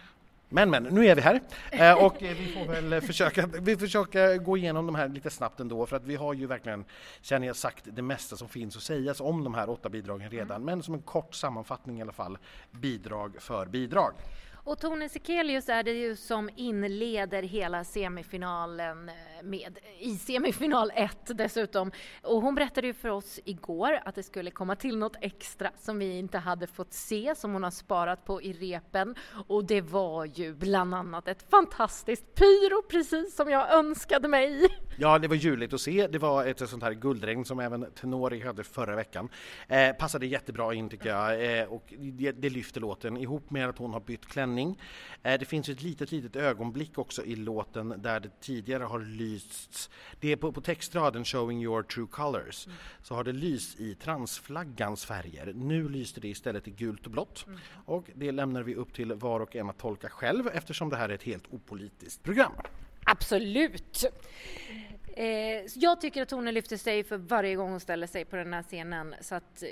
Men 0.53 0.69
men, 0.69 0.83
nu 0.83 1.07
är 1.07 1.15
vi 1.15 1.21
här 1.21 1.41
eh, 1.71 2.05
och 2.05 2.15
vi 2.19 2.53
får 2.53 2.65
väl 2.65 3.01
försöka, 3.01 3.47
vi 3.61 3.77
försöka 3.77 4.37
gå 4.37 4.57
igenom 4.57 4.85
de 4.85 4.95
här 4.95 5.07
lite 5.07 5.29
snabbt 5.29 5.59
ändå 5.59 5.85
för 5.85 5.95
att 5.95 6.05
vi 6.05 6.15
har 6.15 6.33
ju 6.33 6.45
verkligen, 6.47 6.85
känner 7.21 7.47
jag, 7.47 7.55
sagt 7.55 7.83
det 7.85 8.01
mesta 8.01 8.37
som 8.37 8.49
finns 8.49 8.77
att 8.77 8.83
sägas 8.83 9.21
om 9.21 9.43
de 9.43 9.53
här 9.53 9.69
åtta 9.69 9.89
bidragen 9.89 10.29
redan. 10.29 10.55
Mm. 10.55 10.65
Men 10.65 10.83
som 10.83 10.93
en 10.93 11.01
kort 11.01 11.35
sammanfattning 11.35 11.99
i 11.99 12.01
alla 12.01 12.11
fall, 12.11 12.37
bidrag 12.71 13.35
för 13.39 13.65
bidrag. 13.65 14.13
Och 14.63 14.79
Tone 14.79 15.09
Sekelius 15.09 15.69
är 15.69 15.83
det 15.83 15.91
ju 15.91 16.15
som 16.15 16.49
inleder 16.55 17.43
hela 17.43 17.83
semifinalen 17.83 19.09
eh, 19.09 19.15
med, 19.43 19.79
i 19.99 20.15
semifinal 20.15 20.91
1 20.95 21.17
dessutom. 21.25 21.91
Och 22.21 22.41
hon 22.41 22.55
berättade 22.55 22.87
ju 22.87 22.93
för 22.93 23.09
oss 23.09 23.39
igår 23.45 23.99
att 24.05 24.15
det 24.15 24.23
skulle 24.23 24.51
komma 24.51 24.75
till 24.75 24.97
något 24.97 25.15
extra 25.21 25.71
som 25.79 25.99
vi 25.99 26.17
inte 26.17 26.37
hade 26.37 26.67
fått 26.67 26.93
se, 26.93 27.33
som 27.35 27.53
hon 27.53 27.63
har 27.63 27.71
sparat 27.71 28.25
på 28.25 28.41
i 28.41 28.53
repen. 28.53 29.15
Och 29.47 29.65
det 29.65 29.81
var 29.81 30.25
ju 30.25 30.53
bland 30.53 30.95
annat 30.95 31.27
ett 31.27 31.49
fantastiskt 31.49 32.35
pyro, 32.35 32.81
precis 32.89 33.35
som 33.35 33.49
jag 33.49 33.73
önskade 33.73 34.27
mig. 34.27 34.67
Ja, 34.97 35.19
det 35.19 35.27
var 35.27 35.35
ljuvligt 35.35 35.73
att 35.73 35.81
se. 35.81 36.07
Det 36.07 36.19
var 36.19 36.45
ett 36.45 36.69
sånt 36.69 36.83
här 36.83 36.93
guldregn 36.93 37.45
som 37.45 37.59
även 37.59 37.91
Tenori 37.91 38.41
hade 38.41 38.63
förra 38.63 38.95
veckan. 38.95 39.29
Eh, 39.67 39.91
passade 39.91 40.25
jättebra 40.25 40.73
in 40.73 40.89
tycker 40.89 41.09
jag 41.09 41.59
eh, 41.59 41.65
och 41.65 41.93
det, 41.97 42.31
det 42.31 42.49
lyfter 42.49 42.81
låten 42.81 43.17
ihop 43.17 43.51
med 43.51 43.69
att 43.69 43.77
hon 43.77 43.93
har 43.93 43.99
bytt 43.99 44.25
klänning. 44.25 44.50
Eh, 44.57 45.39
det 45.39 45.45
finns 45.45 45.69
ett 45.69 45.81
litet, 45.81 46.11
litet 46.11 46.35
ögonblick 46.35 46.97
också 46.97 47.25
i 47.25 47.35
låten 47.35 47.93
där 47.97 48.19
det 48.19 48.41
tidigare 48.41 48.83
har 48.83 48.99
lysts. 48.99 49.89
Det 50.19 50.31
är 50.31 50.35
på, 50.35 50.51
på 50.51 50.61
textraden 50.61 51.25
Showing 51.25 51.63
your 51.63 51.83
true 51.83 52.07
colors 52.11 52.65
mm. 52.65 52.77
så 53.03 53.15
har 53.15 53.23
det 53.23 53.33
lyst 53.33 53.79
i 53.79 53.95
transflaggans 53.95 55.05
färger. 55.05 55.53
Nu 55.55 55.89
lyste 55.89 56.21
det 56.21 56.27
istället 56.27 56.67
i 56.67 56.71
gult 56.71 57.05
och 57.05 57.11
blått 57.11 57.45
mm. 57.47 57.59
och 57.85 58.05
det 58.15 58.31
lämnar 58.31 58.63
vi 58.63 58.75
upp 58.75 58.93
till 58.93 59.13
var 59.13 59.39
och 59.39 59.55
en 59.55 59.69
att 59.69 59.77
tolka 59.77 60.09
själv 60.09 60.47
eftersom 60.47 60.89
det 60.89 60.95
här 60.95 61.09
är 61.09 61.13
ett 61.13 61.23
helt 61.23 61.53
opolitiskt 61.53 62.23
program. 62.23 62.51
Absolut! 63.05 64.05
Eh, 65.13 65.25
jag 65.75 66.01
tycker 66.01 66.21
att 66.21 66.29
Tone 66.29 66.51
lyfter 66.51 66.77
sig 66.77 67.03
för 67.03 67.17
varje 67.17 67.55
gång 67.55 67.71
hon 67.71 67.79
ställer 67.79 68.07
sig 68.07 68.25
på 68.25 68.35
den 68.35 68.53
här 68.53 68.63
scenen 68.63 69.15
så 69.21 69.35
att 69.35 69.63
eh, 69.63 69.69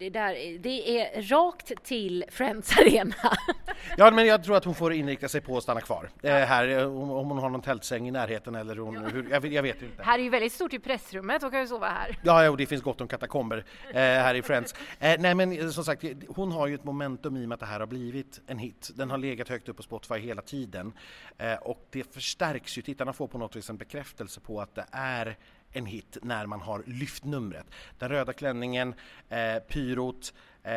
det, 0.00 0.10
där, 0.10 0.58
det 0.58 1.00
är 1.00 1.22
rakt 1.22 1.72
till 1.84 2.24
Friends 2.28 2.78
Arena. 2.78 3.14
ja, 3.96 4.10
men 4.10 4.26
jag 4.26 4.44
tror 4.44 4.56
att 4.56 4.64
hon 4.64 4.74
får 4.74 4.92
inrikta 4.92 5.28
sig 5.28 5.40
på 5.40 5.56
att 5.56 5.62
stanna 5.62 5.80
kvar 5.80 6.10
eh, 6.22 6.32
här, 6.32 6.68
eh, 6.68 6.84
om, 6.84 7.10
om, 7.10 7.28
hon 7.28 7.38
har 7.38 7.50
någon 7.50 7.62
tältsäng 7.62 8.08
i 8.08 8.10
närheten 8.10 8.54
eller 8.54 8.76
hon, 8.76 8.94
ja. 8.94 9.00
hur, 9.00 9.30
jag, 9.30 9.46
jag, 9.46 9.62
vet 9.62 9.82
inte. 9.82 10.02
Här 10.02 10.18
är 10.18 10.22
ju 10.22 10.30
väldigt 10.30 10.52
stort 10.52 10.72
i 10.72 10.78
pressrummet, 10.78 11.42
hon 11.42 11.50
kan 11.50 11.60
ju 11.60 11.66
sova 11.66 11.88
här. 11.88 12.18
Ja, 12.22 12.50
och 12.50 12.56
det 12.56 12.66
finns 12.66 12.82
gott 12.82 13.00
om 13.00 13.08
katakomber 13.08 13.64
eh, 13.90 13.94
här 13.94 14.34
i 14.34 14.42
Friends. 14.42 14.74
Eh, 14.98 15.16
nej, 15.18 15.34
men 15.34 15.52
eh, 15.52 15.68
som 15.68 15.84
sagt, 15.84 16.04
hon 16.28 16.52
har 16.52 16.66
ju 16.66 16.74
ett 16.74 16.84
momentum 16.84 17.36
i 17.36 17.44
och 17.44 17.48
med 17.48 17.54
att 17.54 17.60
det 17.60 17.66
här 17.66 17.80
har 17.80 17.86
blivit 17.86 18.40
en 18.46 18.58
hit. 18.58 18.90
Den 18.94 19.10
har 19.10 19.18
legat 19.18 19.48
högt 19.48 19.68
upp 19.68 19.76
på 19.76 19.82
Spotify 19.82 20.18
hela 20.18 20.42
tiden 20.42 20.92
eh, 21.38 21.54
och 21.54 21.86
det 21.90 22.14
förstärks 22.14 22.78
ju. 22.78 22.82
Tittarna 22.82 23.12
får 23.12 23.28
på 23.28 23.38
något 23.38 23.56
vis 23.56 23.70
en 23.70 23.76
bekräftelse 23.76 24.40
på 24.40 24.60
att 24.60 24.74
det 24.74 24.84
är 24.92 25.36
en 25.72 25.86
hit 25.86 26.16
när 26.22 26.46
man 26.46 26.60
har 26.60 26.82
lyft 26.86 27.24
numret. 27.24 27.66
Den 27.98 28.08
röda 28.08 28.32
klänningen, 28.32 28.94
eh, 29.28 29.58
pyrot, 29.68 30.34
eh, 30.62 30.72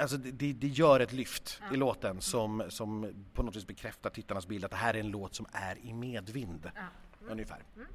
alltså 0.00 0.16
det, 0.16 0.52
det, 0.52 0.66
gör 0.66 1.00
ett 1.00 1.12
lyft 1.12 1.60
ja. 1.60 1.74
i 1.74 1.76
låten 1.76 2.20
som, 2.20 2.62
som 2.68 3.14
på 3.32 3.42
något 3.42 3.56
vis 3.56 3.66
bekräftar 3.66 4.10
tittarnas 4.10 4.46
bild 4.46 4.64
att 4.64 4.70
det 4.70 4.76
här 4.76 4.94
är 4.94 5.00
en 5.00 5.10
låt 5.10 5.34
som 5.34 5.46
är 5.52 5.78
i 5.82 5.92
medvind. 5.92 6.70
Ja. 6.74 6.80
Mm. 7.20 7.32
Ungefär. 7.32 7.58
Mm. 7.76 7.88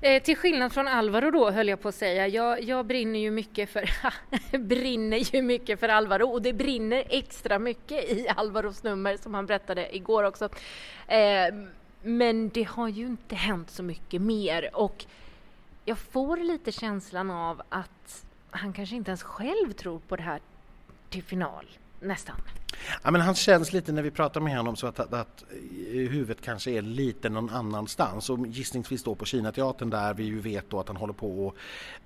Eh, 0.00 0.22
till 0.22 0.36
skillnad 0.36 0.72
från 0.72 0.88
Alvaro 0.88 1.30
då 1.30 1.50
höll 1.50 1.68
jag 1.68 1.80
på 1.80 1.88
att 1.88 1.94
säga. 1.94 2.28
Jag, 2.28 2.62
jag 2.62 2.86
brinner 2.86 3.18
ju 3.18 3.30
mycket 3.30 3.70
för 3.70 3.90
brinner 4.58 5.34
ju 5.34 5.42
mycket 5.42 5.80
för 5.80 5.88
Alvaro 5.88 6.28
och 6.28 6.42
det 6.42 6.52
brinner 6.52 7.04
extra 7.08 7.58
mycket 7.58 8.10
i 8.10 8.28
Alvaros 8.36 8.82
nummer 8.82 9.16
som 9.16 9.34
han 9.34 9.46
berättade 9.46 9.96
igår 9.96 10.24
också. 10.24 10.44
Eh, 11.06 11.54
men 12.02 12.48
det 12.48 12.62
har 12.62 12.88
ju 12.88 13.06
inte 13.06 13.34
hänt 13.34 13.70
så 13.70 13.82
mycket 13.82 14.22
mer 14.22 14.70
och 14.76 15.04
jag 15.84 15.98
får 15.98 16.36
lite 16.36 16.72
känslan 16.72 17.30
av 17.30 17.62
att 17.68 18.26
han 18.50 18.72
kanske 18.72 18.96
inte 18.96 19.10
ens 19.10 19.22
själv 19.22 19.72
tror 19.72 19.98
på 19.98 20.16
det 20.16 20.22
här 20.22 20.40
till 21.10 21.22
final, 21.22 21.66
nästan. 22.00 22.36
Ja, 23.02 23.10
men 23.10 23.20
han 23.20 23.34
känns 23.34 23.72
lite 23.72 23.92
när 23.92 24.02
vi 24.02 24.10
pratar 24.10 24.40
med 24.40 24.56
honom 24.56 24.76
så 24.76 24.86
att, 24.86 25.00
att, 25.00 25.12
att 25.14 25.44
huvudet 25.90 26.40
kanske 26.40 26.70
är 26.70 26.82
lite 26.82 27.28
någon 27.28 27.50
annanstans 27.50 28.30
och 28.30 28.46
gissningsvis 28.46 29.02
då 29.02 29.14
på 29.14 29.24
Kinateatern 29.24 29.90
där 29.90 30.14
vi 30.14 30.24
ju 30.24 30.40
vet 30.40 30.70
då 30.70 30.80
att 30.80 30.88
han 30.88 30.96
håller 30.96 31.12
på 31.12 31.46
och 31.46 31.56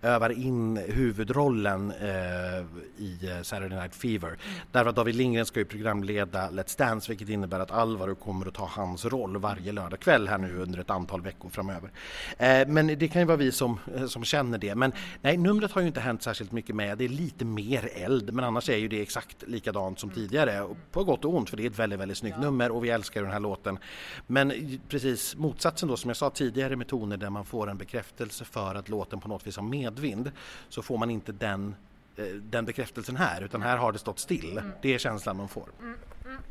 övar 0.03 0.31
in 0.31 0.77
huvudrollen 0.77 1.91
eh, 1.91 3.05
i 3.05 3.41
Saturday 3.43 3.79
Night 3.79 3.95
Fever. 3.95 4.29
Mm. 4.29 4.41
Därför 4.73 4.91
att 4.91 4.97
David 4.97 5.15
Lindgren 5.15 5.47
ska 5.47 5.59
ju 5.61 5.65
programleda 5.65 6.51
Let's 6.51 6.79
Dance 6.79 7.09
vilket 7.09 7.29
innebär 7.29 7.61
att 7.61 7.71
Alvaro 7.71 8.15
kommer 8.15 8.47
att 8.47 8.55
ta 8.55 8.67
hans 8.67 9.05
roll 9.05 9.37
varje 9.37 9.73
lördagkväll 9.73 10.29
här 10.29 10.39
nu 10.39 10.59
under 10.59 10.79
ett 10.79 10.91
antal 10.91 11.23
veckor 11.23 11.49
framöver. 11.49 11.91
Eh, 12.39 12.69
men 12.69 12.87
det 12.87 13.09
kan 13.09 13.23
ju 13.23 13.27
vara 13.27 13.37
vi 13.37 13.53
som, 13.53 13.79
eh, 13.95 14.07
som 14.07 14.25
känner 14.25 14.59
det. 14.59 14.75
Men 14.75 14.93
nej, 15.23 15.37
numret 15.37 15.73
har 15.73 15.81
ju 15.81 15.87
inte 15.87 16.01
hänt 16.01 16.23
särskilt 16.23 16.53
mycket 16.53 16.77
med. 16.77 16.99
Det 16.99 17.05
är 17.05 17.09
lite 17.09 17.45
mer 17.45 17.91
eld 17.95 18.33
men 18.35 18.45
annars 18.45 18.69
är 18.69 18.77
ju 18.77 18.89
det 18.89 19.03
exakt 19.03 19.43
likadant 19.47 20.01
som 20.01 20.11
tidigare 20.11 20.56
på 20.93 21.05
gott 21.05 21.25
och 21.25 21.35
ont 21.35 21.51
för 21.51 21.57
det 21.57 21.63
är 21.63 21.71
ett 21.71 21.79
väldigt, 21.79 22.01
väldigt 22.01 22.19
snyggt 22.19 22.37
ja. 22.41 22.45
nummer 22.45 22.71
och 22.71 22.85
vi 22.85 22.91
älskar 22.91 23.23
den 23.23 23.31
här 23.31 23.41
låten. 23.41 23.79
Men 24.27 24.79
precis 24.89 25.37
motsatsen 25.37 25.89
då 25.89 25.97
som 25.97 26.11
jag 26.11 26.17
sa 26.17 26.31
tidigare 26.31 26.77
med 26.77 26.89
toner 26.89 27.17
där 27.17 27.31
man 27.31 27.45
får 27.45 27.71
en 27.71 27.79
bekräftelse 27.79 28.45
för 28.45 28.75
att 28.75 28.89
låten 28.89 29.21
på 29.21 29.29
något 29.29 29.47
vis 29.47 29.57
har 29.57 29.65
medvind 29.65 30.33
så 30.69 30.83
får 30.83 30.99
man 30.99 31.11
inte 31.11 31.33
den 31.33 31.75
eh, 32.17 32.25
den 32.25 32.65
bekräftelsen 32.65 33.17
här 33.17 33.43
utan 33.43 33.63
här 33.63 33.77
har 33.77 33.93
det 33.93 33.99
stått 33.99 34.19
still. 34.19 34.59
Mm. 34.59 34.71
Det 34.83 34.95
är 34.95 34.99
känslan 34.99 35.37
man 35.37 35.49
får. 35.49 35.69
Mm. 35.81 35.95
Mm. 36.25 36.43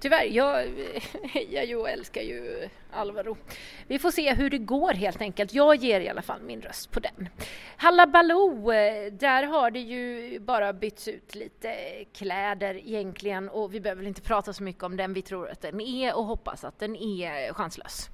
Tyvärr, 0.00 0.24
jag 0.24 0.66
hejar 1.22 1.62
ju 1.62 1.76
och 1.76 1.90
älskar 1.90 2.22
ju 2.22 2.68
Alvaro. 2.90 3.36
Vi 3.86 3.98
får 3.98 4.10
se 4.10 4.34
hur 4.34 4.50
det 4.50 4.58
går 4.58 4.92
helt 4.92 5.20
enkelt. 5.20 5.54
Jag 5.54 5.76
ger 5.76 6.00
i 6.00 6.08
alla 6.08 6.22
fall 6.22 6.42
min 6.42 6.62
röst 6.62 6.90
på 6.90 7.00
den. 7.00 7.28
Hallabaloo, 7.76 8.70
där 9.10 9.42
har 9.42 9.70
det 9.70 9.80
ju 9.80 10.38
bara 10.40 10.72
bytts 10.72 11.08
ut 11.08 11.34
lite 11.34 11.74
kläder 12.12 12.74
egentligen 12.74 13.48
och 13.48 13.74
vi 13.74 13.80
behöver 13.80 14.06
inte 14.06 14.20
prata 14.20 14.52
så 14.52 14.62
mycket 14.62 14.82
om 14.82 14.96
den. 14.96 15.14
Vi 15.14 15.22
tror 15.22 15.48
att 15.48 15.60
den 15.60 15.80
är 15.80 16.16
och 16.16 16.24
hoppas 16.24 16.64
att 16.64 16.78
den 16.78 16.96
är 16.96 17.52
chanslös. 17.52 18.08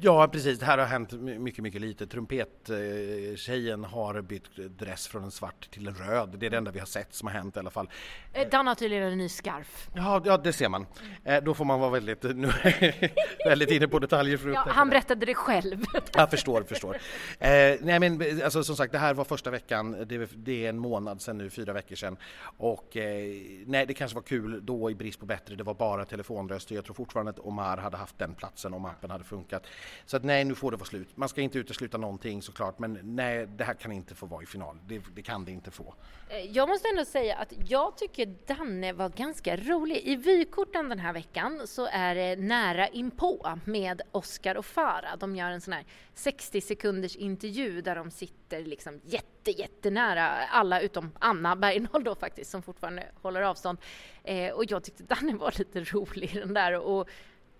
Ja 0.00 0.28
precis, 0.28 0.58
det 0.58 0.66
här 0.66 0.78
har 0.78 0.86
hänt 0.86 1.12
mycket, 1.12 1.62
mycket 1.62 1.80
lite. 1.80 2.06
Trumpettjejen 2.06 3.84
har 3.84 4.22
bytt 4.22 4.56
dress 4.56 5.08
från 5.08 5.24
en 5.24 5.30
svart 5.30 5.70
till 5.70 5.88
en 5.88 5.94
röd. 5.94 6.34
Det 6.38 6.46
är 6.46 6.50
det 6.50 6.56
enda 6.56 6.70
vi 6.70 6.78
har 6.78 6.86
sett 6.86 7.14
som 7.14 7.28
har 7.28 7.34
hänt 7.34 7.56
i 7.56 7.58
alla 7.58 7.70
fall. 7.70 7.90
Eh, 8.32 8.48
Dan 8.48 8.66
har 8.66 8.74
tydligen 8.74 9.04
en 9.04 9.18
ny 9.18 9.28
scarf. 9.28 9.88
Ja, 9.94 10.22
ja 10.24 10.36
det 10.36 10.52
ser 10.52 10.68
man. 10.68 10.86
Eh, 11.24 11.42
då 11.42 11.54
får 11.54 11.64
man 11.64 11.80
vara 11.80 11.90
väldigt, 11.90 12.22
nu, 12.22 12.50
väldigt 13.44 13.70
inne 13.70 13.88
på 13.88 13.98
detaljer 13.98 14.36
för 14.36 14.48
ja, 14.48 14.66
Han 14.68 14.88
berättade 14.88 15.26
det 15.26 15.34
själv. 15.34 15.84
Jag 16.12 16.30
förstår, 16.30 16.62
förstår. 16.62 16.94
Eh, 17.38 17.50
nej 17.80 18.00
men 18.00 18.42
alltså, 18.44 18.64
som 18.64 18.76
sagt, 18.76 18.92
det 18.92 18.98
här 18.98 19.14
var 19.14 19.24
första 19.24 19.50
veckan. 19.50 19.96
Det, 20.06 20.30
det, 20.34 20.64
är 20.64 20.68
en 20.68 20.78
månad 20.78 21.22
sedan 21.22 21.38
nu, 21.38 21.50
fyra 21.50 21.72
veckor 21.72 21.96
sedan. 21.96 22.16
Och 22.56 22.96
eh, 22.96 23.34
nej, 23.66 23.86
det 23.86 23.94
kanske 23.94 24.14
var 24.14 24.22
kul 24.22 24.66
då 24.66 24.90
i 24.90 24.94
brist 24.94 25.20
på 25.20 25.26
bättre. 25.26 25.54
Det 25.54 25.64
var 25.64 25.74
bara 25.74 26.04
telefonröster. 26.04 26.74
Jag 26.74 26.84
tror 26.84 26.94
fortfarande 26.94 27.30
att 27.30 27.38
Omar 27.38 27.76
hade 27.76 27.96
haft 27.96 28.18
den 28.18 28.34
platsen 28.34 28.74
om 28.74 28.84
appen 28.84 29.10
hade 29.10 29.24
funkat. 29.28 29.66
Så 30.06 30.16
att 30.16 30.24
nej, 30.24 30.44
nu 30.44 30.54
får 30.54 30.70
det 30.70 30.76
vara 30.76 30.86
slut. 30.86 31.08
Man 31.14 31.28
ska 31.28 31.40
inte 31.40 31.58
utesluta 31.58 31.98
någonting 31.98 32.42
såklart, 32.42 32.78
men 32.78 32.98
nej, 33.02 33.46
det 33.46 33.64
här 33.64 33.74
kan 33.74 33.92
inte 33.92 34.14
få 34.14 34.26
vara 34.26 34.42
i 34.42 34.46
final. 34.46 34.78
Det, 34.86 35.02
det 35.14 35.22
kan 35.22 35.44
det 35.44 35.52
inte 35.52 35.70
få. 35.70 35.94
Eh, 36.28 36.50
jag 36.52 36.68
måste 36.68 36.88
ändå 36.88 37.04
säga 37.04 37.36
att 37.36 37.52
jag 37.68 37.96
tycker 37.96 38.34
Danne 38.46 38.92
var 38.92 39.08
ganska 39.08 39.56
rolig. 39.56 39.96
I 39.96 40.16
vykorten 40.16 40.88
den 40.88 40.98
här 40.98 41.12
veckan 41.12 41.62
så 41.66 41.88
är 41.92 42.14
det 42.14 42.36
nära 42.36 42.88
inpå 42.88 43.58
med 43.64 44.02
Oscar 44.12 44.54
och 44.54 44.66
Farah. 44.66 45.18
De 45.18 45.36
gör 45.36 45.50
en 45.50 45.60
sån 45.60 45.72
här 45.72 45.84
60 46.14 46.60
sekunders 46.60 47.16
intervju 47.16 47.80
där 47.80 47.94
de 47.94 48.10
sitter 48.10 48.64
liksom 48.64 49.00
jätte, 49.04 49.50
jättenära 49.50 50.28
alla 50.28 50.80
utom 50.80 51.12
Anna 51.18 51.56
Bergendahl 51.56 52.04
då 52.04 52.14
faktiskt 52.14 52.50
som 52.50 52.62
fortfarande 52.62 53.06
håller 53.22 53.42
avstånd. 53.42 53.78
Eh, 54.24 54.52
och 54.52 54.64
jag 54.68 54.84
tyckte 54.84 55.02
Danne 55.02 55.36
var 55.36 55.54
lite 55.58 55.80
rolig 55.80 56.34
den 56.34 56.54
där 56.54 56.72
och 56.78 57.08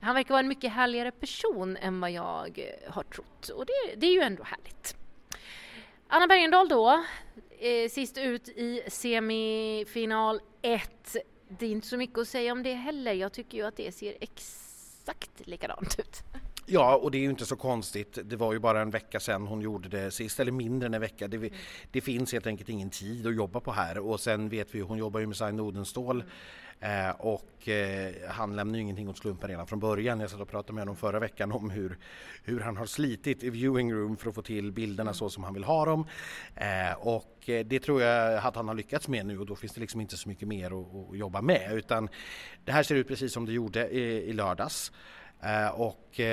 han 0.00 0.14
verkar 0.14 0.31
vara 0.35 0.40
en 0.40 0.49
mycket 0.49 0.73
härligare 0.73 1.11
person 1.11 1.76
än 1.76 2.00
vad 2.00 2.11
jag 2.11 2.59
eh, 2.59 2.93
har 2.93 3.02
trott 3.02 3.49
och 3.49 3.67
det, 3.67 3.95
det 3.97 4.07
är 4.07 4.12
ju 4.12 4.21
ändå 4.21 4.43
härligt. 4.43 4.97
Anna 6.09 6.26
Bergendahl 6.26 6.69
då, 6.69 7.05
eh, 7.59 7.90
sist 7.90 8.19
ut 8.19 8.49
i 8.49 8.83
semifinal 8.88 10.40
1. 10.62 11.17
Det 11.49 11.67
är 11.67 11.71
inte 11.71 11.87
så 11.87 11.97
mycket 11.97 12.19
att 12.19 12.28
säga 12.28 12.52
om 12.52 12.62
det 12.62 12.75
heller. 12.75 13.12
Jag 13.12 13.33
tycker 13.33 13.59
ju 13.59 13.64
att 13.64 13.76
det 13.76 13.93
ser 13.93 14.17
exakt 14.21 15.47
likadant 15.47 15.99
ut. 15.99 16.23
Ja, 16.71 16.97
och 16.97 17.11
det 17.11 17.19
är 17.19 17.23
ju 17.23 17.31
inte 17.31 17.47
så 17.47 17.57
konstigt. 17.57 18.19
Det 18.25 18.37
var 18.37 18.52
ju 18.52 18.59
bara 18.59 18.81
en 18.81 18.90
vecka 18.90 19.21
sedan 19.21 19.47
hon 19.47 19.61
gjorde 19.61 19.88
det 19.88 20.11
sist, 20.11 20.40
eller 20.40 20.52
mindre 20.52 20.87
än 20.87 20.95
en 20.95 21.00
vecka. 21.00 21.28
Det, 21.28 21.37
mm. 21.37 21.52
det 21.93 22.00
finns 22.00 22.33
helt 22.33 22.47
enkelt 22.47 22.69
ingen 22.69 22.90
tid 22.90 23.26
att 23.26 23.37
jobba 23.37 23.61
på 23.61 23.73
här 23.73 23.99
och 23.99 24.21
sen 24.21 24.49
vet 24.49 24.75
vi, 24.75 24.81
hon 24.81 24.99
jobbar 24.99 25.21
ju 25.21 25.26
med 25.26 25.37
Sign 25.37 25.61
Odenstål 25.61 26.25
Eh, 26.80 27.11
och 27.11 27.68
eh, 27.68 28.14
han 28.28 28.56
lämnar 28.56 28.75
ju 28.75 28.82
ingenting 28.82 29.08
åt 29.08 29.18
slumpen 29.18 29.49
redan 29.49 29.66
från 29.66 29.80
början. 29.80 30.20
Jag 30.20 30.30
satt 30.30 30.40
och 30.40 30.49
pratade 30.49 30.73
med 30.73 30.82
honom 30.82 30.97
förra 30.97 31.18
veckan 31.18 31.52
om 31.52 31.70
hur, 31.70 31.99
hur 32.44 32.61
han 32.61 32.76
har 32.76 32.87
slitit 32.87 33.44
i 33.44 33.50
viewing 33.50 33.92
room 33.92 34.16
för 34.16 34.28
att 34.28 34.35
få 34.35 34.42
till 34.42 34.73
bilderna 34.73 35.14
så 35.14 35.30
som 35.30 35.44
han 35.44 35.54
vill 35.54 35.64
ha 35.64 35.85
dem. 35.85 36.06
Eh, 36.54 36.92
och 36.99 37.49
eh, 37.49 37.66
det 37.66 37.80
tror 37.80 38.02
jag 38.02 38.38
att 38.38 38.56
han 38.56 38.68
har 38.68 38.75
lyckats 38.75 39.08
med 39.08 39.26
nu 39.26 39.38
och 39.38 39.47
då 39.47 39.56
finns 39.56 39.73
det 39.73 39.80
liksom 39.80 40.00
inte 40.00 40.16
så 40.16 40.28
mycket 40.28 40.49
mer 40.49 40.66
att, 40.66 41.11
att 41.11 41.18
jobba 41.18 41.42
med 41.42 41.73
utan 41.73 42.08
det 42.64 42.73
här 42.73 42.82
ser 42.82 42.94
ut 42.94 43.08
precis 43.08 43.32
som 43.32 43.47
det 43.47 43.52
gjorde 43.52 43.88
i, 43.88 44.30
i 44.30 44.32
lördags. 44.32 44.92
Uh, 45.45 45.80
och 45.80 46.21
uh, 46.21 46.26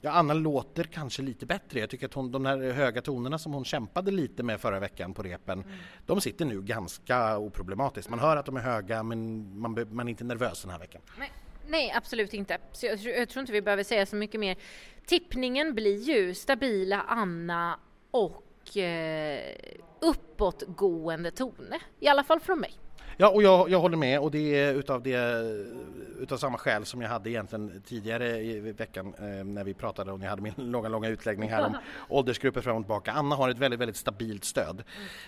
ja, 0.00 0.10
Anna 0.10 0.34
låter 0.34 0.84
kanske 0.84 1.22
lite 1.22 1.46
bättre. 1.46 1.80
Jag 1.80 1.90
tycker 1.90 2.06
att 2.06 2.14
hon, 2.14 2.32
de 2.32 2.46
här 2.46 2.58
höga 2.72 3.02
tonerna 3.02 3.38
som 3.38 3.52
hon 3.52 3.64
kämpade 3.64 4.10
lite 4.10 4.42
med 4.42 4.60
förra 4.60 4.80
veckan 4.80 5.14
på 5.14 5.22
repen, 5.22 5.62
mm. 5.62 5.76
de 6.06 6.20
sitter 6.20 6.44
nu 6.44 6.62
ganska 6.62 7.38
oproblematiskt. 7.38 8.10
Man 8.10 8.18
hör 8.18 8.36
att 8.36 8.46
de 8.46 8.56
är 8.56 8.60
höga 8.60 9.02
men 9.02 9.50
man, 9.58 9.86
man 9.90 10.08
är 10.08 10.10
inte 10.10 10.24
nervös 10.24 10.62
den 10.62 10.70
här 10.70 10.78
veckan. 10.78 11.02
Nej, 11.18 11.30
nej 11.68 11.92
absolut 11.96 12.34
inte. 12.34 12.58
Så 12.72 12.86
jag, 12.86 12.98
jag, 12.98 13.28
tror 13.28 13.40
inte 13.40 13.52
vi 13.52 13.62
behöver 13.62 13.84
säga 13.84 14.06
så 14.06 14.16
mycket 14.16 14.40
mer. 14.40 14.56
Tippningen 15.06 15.74
blir 15.74 16.02
ju 16.02 16.34
stabila 16.34 17.00
Anna 17.08 17.78
och 18.10 18.76
uh, 18.76 19.40
uppåtgående 20.00 21.30
Tone, 21.30 21.80
i 22.00 22.08
alla 22.08 22.24
fall 22.24 22.40
från 22.40 22.60
mig. 22.60 22.81
Ja, 23.16 23.28
och 23.28 23.42
jag, 23.42 23.70
jag 23.70 23.80
håller 23.80 23.96
med 23.96 24.20
och 24.20 24.30
det 24.30 24.58
är 24.58 24.74
utav, 24.74 25.02
det, 25.02 25.42
utav 26.20 26.36
samma 26.36 26.58
skäl 26.58 26.84
som 26.84 27.02
jag 27.02 27.08
hade 27.08 27.30
egentligen 27.30 27.82
tidigare 27.86 28.40
i 28.40 28.60
veckan 28.60 29.14
eh, 29.18 29.44
när 29.44 29.64
vi 29.64 29.74
pratade 29.74 30.12
och 30.12 30.20
ni 30.20 30.26
hade 30.26 30.42
min 30.42 30.54
långa, 30.56 30.88
långa 30.88 31.08
utläggning 31.08 31.50
här 31.50 31.66
om 31.66 31.76
åldersgrupper 32.08 32.60
fram 32.60 32.76
och 32.76 32.82
tillbaka. 32.82 33.12
Anna 33.12 33.36
har 33.36 33.48
ett 33.48 33.58
väldigt, 33.58 33.80
väldigt 33.80 33.96
stabilt 33.96 34.44
stöd 34.44 34.82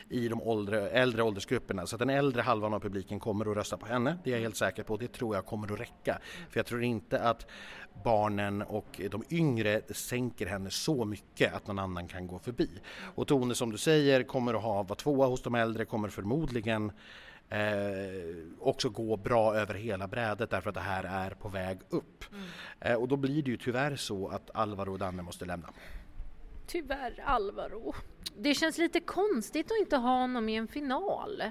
i 0.09 0.29
de 0.29 0.43
åldre, 0.43 0.89
äldre 0.91 1.23
åldersgrupperna 1.23 1.87
så 1.87 1.97
att 1.97 2.01
den 2.01 2.11
äldre 2.11 2.43
halvan 2.43 2.75
av 2.75 2.81
publiken 2.81 3.21
kommer 3.21 3.51
att 3.51 3.57
rösta 3.57 3.77
på 3.77 3.87
henne. 3.87 4.19
Det 4.25 4.31
är 4.31 4.35
jag 4.35 4.41
helt 4.41 4.57
säker 4.57 4.83
på. 4.83 4.97
Det 4.97 5.13
tror 5.13 5.35
jag 5.35 5.47
kommer 5.47 5.73
att 5.73 5.81
räcka. 5.81 6.19
För 6.51 6.59
jag 6.59 6.67
tror 6.67 6.83
inte 6.83 7.21
att 7.21 7.47
barnen 8.05 8.63
och 8.63 9.01
de 9.11 9.25
yngre 9.31 9.81
sänker 9.91 10.47
henne 10.47 10.71
så 10.71 11.05
mycket 11.05 11.55
att 11.55 11.67
någon 11.67 11.79
annan 11.79 12.09
kan 12.09 12.27
gå 12.27 12.39
förbi. 12.39 12.71
Och 13.15 13.27
Tone 13.27 13.55
som 13.55 13.71
du 13.73 13.79
säger 13.79 14.23
kommer 14.23 14.55
att 14.55 14.63
ha, 14.63 14.83
vara 14.83 14.95
tvåa 14.95 15.27
hos 15.27 15.43
de 15.43 15.55
äldre, 15.55 15.85
kommer 15.85 16.09
förmodligen 16.09 16.93
eh, 17.49 18.47
också 18.61 18.89
gå 18.89 19.17
bra 19.17 19.55
över 19.55 19.75
hela 19.75 20.09
brädet 20.09 20.51
därför 20.51 20.69
att 20.69 20.75
det 20.75 20.81
här 20.81 21.05
är 21.05 21.31
på 21.31 21.49
väg 21.49 21.79
upp. 21.89 22.25
Mm. 22.33 22.45
Eh, 22.81 22.95
och 22.95 23.09
då 23.09 23.17
blir 23.17 23.43
det 23.43 23.51
ju 23.51 23.57
tyvärr 23.57 23.97
så 23.97 24.29
att 24.29 24.51
Alvaro 24.55 24.93
och 24.93 24.99
Danne 24.99 25.23
måste 25.23 25.45
lämna. 25.45 25.71
Tyvärr 26.67 27.23
Alvaro. 27.27 27.95
Det 28.39 28.55
känns 28.55 28.79
lite 28.79 29.01
konstigt 29.01 29.67
att 29.67 29.79
inte 29.81 29.97
ha 29.97 30.21
honom 30.21 30.49
i 30.49 30.55
en 30.55 30.69
final. 30.69 31.43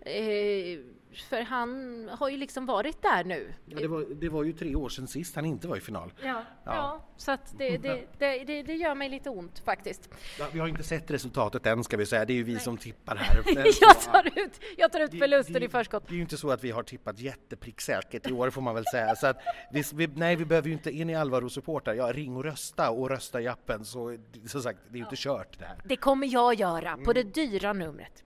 Eh, 0.00 0.78
för 1.14 1.40
han 1.42 2.10
har 2.18 2.28
ju 2.28 2.36
liksom 2.36 2.66
varit 2.66 3.02
där 3.02 3.24
nu. 3.24 3.54
Ja, 3.66 3.78
det, 3.80 3.86
var, 3.86 4.06
det 4.20 4.28
var 4.28 4.44
ju 4.44 4.52
tre 4.52 4.74
år 4.74 4.88
sedan 4.88 5.06
sist 5.06 5.36
han 5.36 5.44
inte 5.44 5.68
var 5.68 5.76
i 5.76 5.80
final. 5.80 6.12
Ja, 6.22 6.26
ja. 6.26 6.42
ja 6.64 7.04
så 7.16 7.32
att 7.32 7.58
det, 7.58 7.76
det, 7.76 8.04
det, 8.18 8.62
det, 8.62 8.74
gör 8.74 8.94
mig 8.94 9.08
lite 9.08 9.30
ont 9.30 9.58
faktiskt. 9.58 10.10
Ja, 10.38 10.46
vi 10.52 10.58
har 10.58 10.68
inte 10.68 10.82
sett 10.82 11.10
resultatet 11.10 11.66
än 11.66 11.84
ska 11.84 11.96
vi 11.96 12.06
säga, 12.06 12.24
det 12.24 12.32
är 12.32 12.34
ju 12.34 12.42
vi 12.42 12.52
Nej. 12.52 12.62
som 12.62 12.76
tippar 12.76 13.16
här. 13.16 13.42
jag, 13.80 14.00
tar 14.00 14.38
ut, 14.38 14.60
jag 14.76 14.92
tar 14.92 15.00
ut 15.00 15.18
förluster 15.18 15.62
i 15.62 15.68
förskott. 15.68 16.04
Det 16.08 16.12
är 16.12 16.16
ju 16.16 16.22
inte 16.22 16.36
så 16.36 16.50
att 16.50 16.64
vi 16.64 16.70
har 16.70 16.82
tippat 16.82 17.20
jättepricksäkert 17.20 18.26
i 18.26 18.32
år 18.32 18.50
får 18.50 18.62
man 18.62 18.74
väl 18.74 18.84
säga. 18.86 19.16
Så 19.16 19.26
att 19.26 19.36
vi, 19.72 19.84
vi, 19.94 20.06
nej, 20.06 20.36
vi 20.36 20.44
behöver 20.44 20.68
ju 20.68 20.74
inte, 20.74 20.96
är 20.96 21.04
ni 21.04 21.14
Alvaro-supportrar, 21.14 21.94
ja 21.94 22.12
ring 22.12 22.36
och 22.36 22.44
rösta 22.44 22.90
och 22.90 23.10
rösta 23.10 23.40
i 23.40 23.48
appen 23.48 23.84
så 23.84 24.16
som 24.46 24.62
sagt, 24.62 24.78
det 24.88 24.94
är 24.94 24.98
ju 24.98 25.04
inte 25.04 25.16
kört 25.16 25.58
det 25.58 25.64
här. 25.64 25.76
Det 25.84 25.96
kommer 25.96 26.26
jag 26.26 26.54
göra 26.54 26.96
på 26.96 27.12
det 27.12 27.22
dyra 27.22 27.72
numret. 27.72 28.24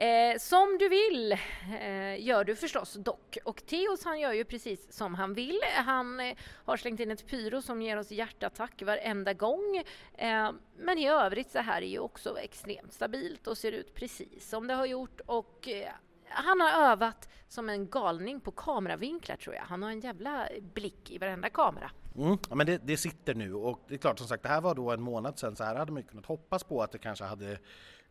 Eh, 0.00 0.38
som 0.38 0.78
du 0.78 0.88
vill 0.88 1.32
eh, 1.32 2.26
gör 2.26 2.44
du 2.44 2.56
förstås 2.56 2.94
dock. 2.94 3.38
Och 3.44 3.66
Theos 3.66 4.04
han 4.04 4.20
gör 4.20 4.32
ju 4.32 4.44
precis 4.44 4.92
som 4.92 5.14
han 5.14 5.34
vill. 5.34 5.60
Han 5.74 6.20
eh, 6.20 6.36
har 6.64 6.76
slängt 6.76 7.00
in 7.00 7.10
ett 7.10 7.26
pyro 7.26 7.62
som 7.62 7.82
ger 7.82 7.96
oss 7.96 8.10
hjärtattack 8.10 8.82
varenda 8.82 9.32
gång. 9.32 9.82
Eh, 10.14 10.50
men 10.78 10.98
i 10.98 11.08
övrigt 11.08 11.50
så 11.50 11.58
här 11.58 11.82
är 11.82 11.86
ju 11.86 11.98
också 11.98 12.38
extremt 12.38 12.92
stabilt 12.92 13.46
och 13.46 13.58
ser 13.58 13.72
ut 13.72 13.94
precis 13.94 14.48
som 14.48 14.66
det 14.66 14.74
har 14.74 14.86
gjort. 14.86 15.20
Och 15.26 15.68
eh, 15.68 15.92
han 16.28 16.60
har 16.60 16.90
övat 16.90 17.28
som 17.48 17.68
en 17.68 17.88
galning 17.88 18.40
på 18.40 18.50
kameravinklar 18.50 19.36
tror 19.36 19.54
jag. 19.54 19.62
Han 19.62 19.82
har 19.82 19.90
en 19.90 20.00
jävla 20.00 20.48
blick 20.74 21.10
i 21.10 21.18
varenda 21.18 21.50
kamera. 21.50 21.90
Mm, 22.16 22.38
ja, 22.48 22.54
men 22.54 22.66
det, 22.66 22.78
det, 22.84 22.96
sitter 22.96 23.34
nu 23.34 23.54
och 23.54 23.84
det 23.88 23.94
är 23.94 23.98
klart 23.98 24.18
som 24.18 24.28
sagt 24.28 24.42
det 24.42 24.48
här 24.48 24.60
var 24.60 24.74
då 24.74 24.90
en 24.90 25.02
månad 25.02 25.38
sedan 25.38 25.56
så 25.56 25.64
här 25.64 25.74
hade 25.74 25.92
man 25.92 26.02
kunnat 26.02 26.26
hoppas 26.26 26.64
på 26.64 26.82
att 26.82 26.92
det 26.92 26.98
kanske 26.98 27.24
hade 27.24 27.58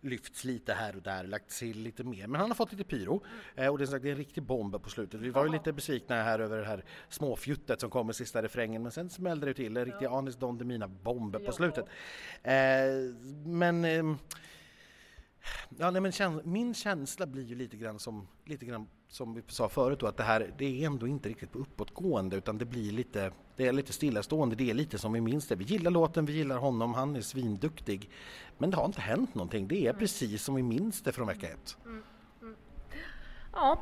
lyfts 0.01 0.44
lite 0.44 0.74
här 0.74 0.96
och 0.96 1.01
där, 1.01 1.24
lagt 1.24 1.60
till 1.60 1.80
lite 1.80 2.04
mer. 2.04 2.27
Men 2.27 2.42
han 2.42 2.50
har 2.50 2.56
fått 2.56 2.72
lite 2.72 2.84
pyro 2.84 3.24
eh, 3.56 3.68
och 3.68 3.77
det 3.77 3.84
är, 3.84 3.86
sagt, 3.86 4.04
det 4.04 4.10
är 4.10 4.12
en 4.12 4.18
riktig 4.18 4.44
bomb 4.44 4.84
på 4.84 4.89
slutet. 4.89 5.22
Vi 5.22 5.30
var 5.30 5.46
ju 5.46 5.51
lite 5.51 5.74
besvikna 5.74 6.24
här 6.24 6.39
över 6.39 6.58
det 6.58 6.66
här 6.66 6.86
småfjuttet 7.10 7.82
som 7.82 7.89
kom 7.89 8.10
i 8.10 8.13
sista 8.13 8.44
refrängen 8.44 8.84
men 8.84 8.92
sen 8.92 9.10
smällde 9.10 9.46
det 9.46 9.54
till 9.54 9.77
en 9.77 9.86
riktig 9.86 10.06
ja. 10.06 10.18
Anis 10.18 10.36
Don 10.36 10.58
Demina 10.58 10.88
bomb 10.88 11.46
på 11.46 11.51
slutet. 11.51 11.86
Eh, 12.44 12.54
men 13.46 13.86
eh, 13.86 14.04
Ja, 15.77 15.92
nej, 15.92 16.01
men 16.01 16.12
käns 16.12 16.46
min 16.46 16.74
känsla 16.74 17.25
blir 17.25 17.44
ju 17.44 17.56
lite 17.56 17.77
grann 17.77 18.00
som, 18.00 18.27
lite 18.46 18.66
grann 18.66 18.88
som 19.08 19.34
vi 19.34 19.42
sa 19.48 19.70
förut 19.70 20.00
då, 20.00 20.08
att 20.08 20.18
det 20.18 20.24
här 20.24 20.54
det 20.58 20.66
är 20.66 20.86
ändå 20.86 21.08
inte 21.08 21.30
riktigt 21.30 21.51
på 21.51 21.60
uppåtgående 21.60 22.36
utan 22.36 22.58
det 22.58 22.66
blir 22.66 22.92
lite, 22.92 23.32
det 23.58 23.68
är 23.68 23.72
lite 23.72 23.94
stillastående, 23.94 24.56
det 24.56 24.70
är 24.70 24.74
lite 24.74 24.98
som 24.98 25.14
vi 25.14 25.22
minns 25.22 25.48
det. 25.48 25.56
Vi 25.56 25.64
gillar 25.64 25.92
låten, 25.92 26.26
vi 26.26 26.34
gillar 26.34 26.58
honom, 26.58 26.94
han 26.94 27.16
är 27.16 27.22
svinduktig. 27.22 28.10
Men 28.58 28.72
det 28.72 28.78
har 28.78 28.86
inte 28.86 29.02
hänt 29.02 29.36
någonting, 29.36 29.68
det 29.68 29.86
är 29.86 29.90
mm. 29.90 30.00
precis 30.00 30.44
som 30.44 30.56
vi 30.56 30.64
minns 30.64 31.02
det 31.02 31.12
från 31.12 31.28
vecka 31.28 31.48
ett. 31.48 31.78
Mm. 31.86 32.04
Mm. 32.42 32.56
Ja. 33.54 33.80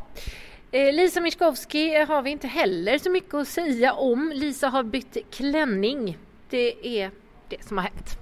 Eh, 0.72 0.94
Lisa 0.94 1.22
Miskovsky 1.22 1.96
har 1.96 2.22
vi 2.22 2.30
inte 2.30 2.48
heller 2.48 2.98
så 2.98 3.10
mycket 3.10 3.34
att 3.34 3.48
säga 3.48 3.94
om. 3.94 4.32
Lisa 4.36 4.68
har 4.68 4.84
bytt 4.84 5.18
klänning. 5.32 6.18
Det 6.50 7.02
är 7.02 7.12
det 7.50 7.64
som 7.64 7.78
har 7.78 7.84
hänt. 7.84 8.20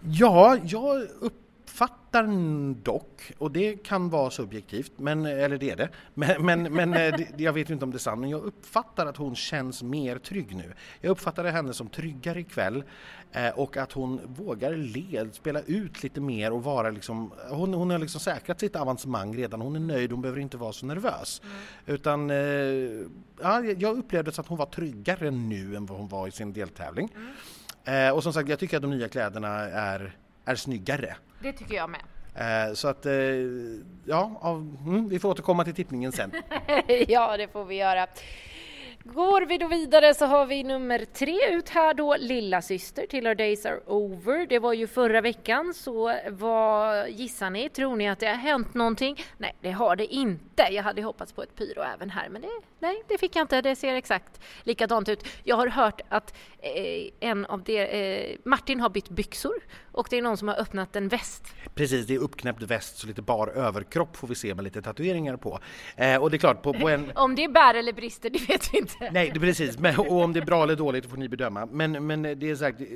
Ja, 0.00 0.58
jag 0.64 1.02
upp 1.20 1.45
uppfattar 1.76 2.74
dock, 2.82 3.32
och 3.38 3.50
det 3.50 3.76
kan 3.76 4.10
vara 4.10 4.30
subjektivt, 4.30 4.92
men, 4.96 5.26
eller 5.26 5.58
det 5.58 5.70
är 5.70 5.76
det, 5.76 5.88
men, 6.14 6.46
men, 6.46 6.62
men 6.62 6.94
eh, 6.94 7.20
jag 7.36 7.52
vet 7.52 7.70
inte 7.70 7.84
om 7.84 7.90
det 7.90 7.96
är 7.96 7.98
sant, 7.98 8.20
men 8.20 8.30
jag 8.30 8.42
uppfattar 8.44 9.06
att 9.06 9.16
hon 9.16 9.36
känns 9.36 9.82
mer 9.82 10.18
trygg 10.18 10.56
nu. 10.56 10.72
Jag 11.00 11.10
uppfattar 11.10 11.44
henne 11.44 11.72
som 11.72 11.88
tryggare 11.88 12.40
ikväll 12.40 12.84
eh, 13.32 13.48
och 13.48 13.76
att 13.76 13.92
hon 13.92 14.20
vågar 14.26 14.72
led, 14.72 15.34
spela 15.34 15.60
ut 15.60 16.02
lite 16.02 16.20
mer 16.20 16.52
och 16.52 16.64
vara 16.64 16.90
liksom, 16.90 17.32
hon, 17.50 17.74
hon 17.74 17.90
har 17.90 17.98
liksom 17.98 18.20
säkrat 18.20 18.60
sitt 18.60 18.76
avancemang 18.76 19.36
redan, 19.36 19.60
hon 19.60 19.76
är 19.76 19.80
nöjd, 19.80 20.12
hon 20.12 20.22
behöver 20.22 20.40
inte 20.40 20.56
vara 20.56 20.72
så 20.72 20.86
nervös. 20.86 21.42
Mm. 21.44 21.56
Utan, 21.86 22.30
eh, 22.30 22.36
ja, 23.40 23.64
jag 23.78 23.98
upplevde 23.98 24.30
att 24.30 24.46
hon 24.46 24.58
var 24.58 24.66
tryggare 24.66 25.30
nu 25.30 25.76
än 25.76 25.86
vad 25.86 25.98
hon 25.98 26.08
var 26.08 26.28
i 26.28 26.30
sin 26.30 26.52
deltävling. 26.52 27.08
Mm. 27.86 28.14
och 28.14 28.22
som 28.22 28.32
sagt, 28.32 28.48
jag 28.48 28.58
tycker 28.58 28.76
att 28.76 28.82
de 28.82 28.90
nya 28.90 29.08
kläderna 29.08 29.48
är, 29.58 30.16
är 30.46 30.54
snyggare. 30.54 31.16
Det 31.42 31.52
tycker 31.52 31.74
jag 31.74 31.90
med. 31.90 32.00
Eh, 32.34 32.74
så 32.74 32.88
att, 32.88 33.06
eh, 33.06 33.12
ja, 34.04 34.40
mm, 34.86 35.08
vi 35.08 35.18
får 35.18 35.28
återkomma 35.28 35.64
till 35.64 35.74
tippningen 35.74 36.12
sen. 36.12 36.32
ja, 37.08 37.36
det 37.36 37.48
får 37.48 37.64
vi 37.64 37.74
göra. 37.74 38.06
Går 39.14 39.46
vi 39.46 39.58
då 39.58 39.68
vidare 39.68 40.14
så 40.14 40.26
har 40.26 40.46
vi 40.46 40.62
nummer 40.62 41.04
tre 41.12 41.38
ut 41.50 41.68
här 41.68 41.94
då, 41.94 42.16
Lilla 42.18 42.62
syster 42.62 43.06
till 43.06 43.26
Our 43.26 43.34
Days 43.34 43.66
Are 43.66 43.80
Over. 43.86 44.46
Det 44.46 44.58
var 44.58 44.72
ju 44.72 44.86
förra 44.86 45.20
veckan, 45.20 45.74
så 45.74 46.14
vad 46.30 47.10
gissar 47.10 47.50
ni? 47.50 47.68
Tror 47.68 47.96
ni 47.96 48.08
att 48.08 48.18
det 48.18 48.26
har 48.26 48.34
hänt 48.34 48.74
någonting? 48.74 49.24
Nej, 49.38 49.54
det 49.60 49.70
har 49.70 49.96
det 49.96 50.14
inte. 50.14 50.62
Jag 50.70 50.82
hade 50.82 51.02
hoppats 51.02 51.32
på 51.32 51.42
ett 51.42 51.56
pyro 51.56 51.82
även 51.94 52.10
här, 52.10 52.28
men 52.28 52.42
det, 52.42 52.48
nej, 52.78 53.02
det 53.08 53.18
fick 53.18 53.36
jag 53.36 53.44
inte. 53.44 53.62
Det 53.62 53.76
ser 53.76 53.94
exakt 53.94 54.40
likadant 54.62 55.08
ut. 55.08 55.26
Jag 55.44 55.56
har 55.56 55.66
hört 55.66 56.00
att 56.08 56.34
eh, 56.58 57.28
en 57.28 57.46
av 57.46 57.62
de, 57.62 57.80
eh, 57.80 58.36
Martin 58.44 58.80
har 58.80 58.88
bytt 58.88 59.08
byxor 59.08 59.56
och 59.92 60.06
det 60.10 60.18
är 60.18 60.22
någon 60.22 60.36
som 60.36 60.48
har 60.48 60.60
öppnat 60.60 60.96
en 60.96 61.08
väst. 61.08 61.54
Precis, 61.74 62.06
det 62.06 62.14
är 62.14 62.18
uppknäppt 62.18 62.62
väst 62.62 62.98
så 62.98 63.06
lite 63.06 63.22
bar 63.22 63.48
överkropp 63.48 64.16
får 64.16 64.28
vi 64.28 64.34
se 64.34 64.54
med 64.54 64.64
lite 64.64 64.82
tatueringar 64.82 65.36
på. 65.36 65.58
Eh, 65.96 66.22
och 66.22 66.30
det 66.30 66.36
är 66.36 66.38
klart, 66.38 66.62
på, 66.62 66.72
på 66.72 66.88
en... 66.88 67.12
om 67.14 67.34
det 67.34 67.48
bär 67.48 67.74
eller 67.74 67.92
brister, 67.92 68.30
det 68.30 68.48
vet 68.48 68.74
vi 68.74 68.78
inte. 68.78 68.95
Nej, 69.12 69.30
det, 69.34 69.40
precis. 69.40 69.78
Men, 69.78 69.98
och 69.98 70.22
om 70.22 70.32
det 70.32 70.40
är 70.40 70.44
bra 70.44 70.62
eller 70.62 70.76
dåligt 70.76 71.06
får 71.06 71.16
ni 71.16 71.28
bedöma. 71.28 71.66
Men, 71.66 72.06
men 72.06 72.22
det 72.22 72.50
är 72.50 72.56
sagt, 72.56 72.80
eh, 72.80 72.86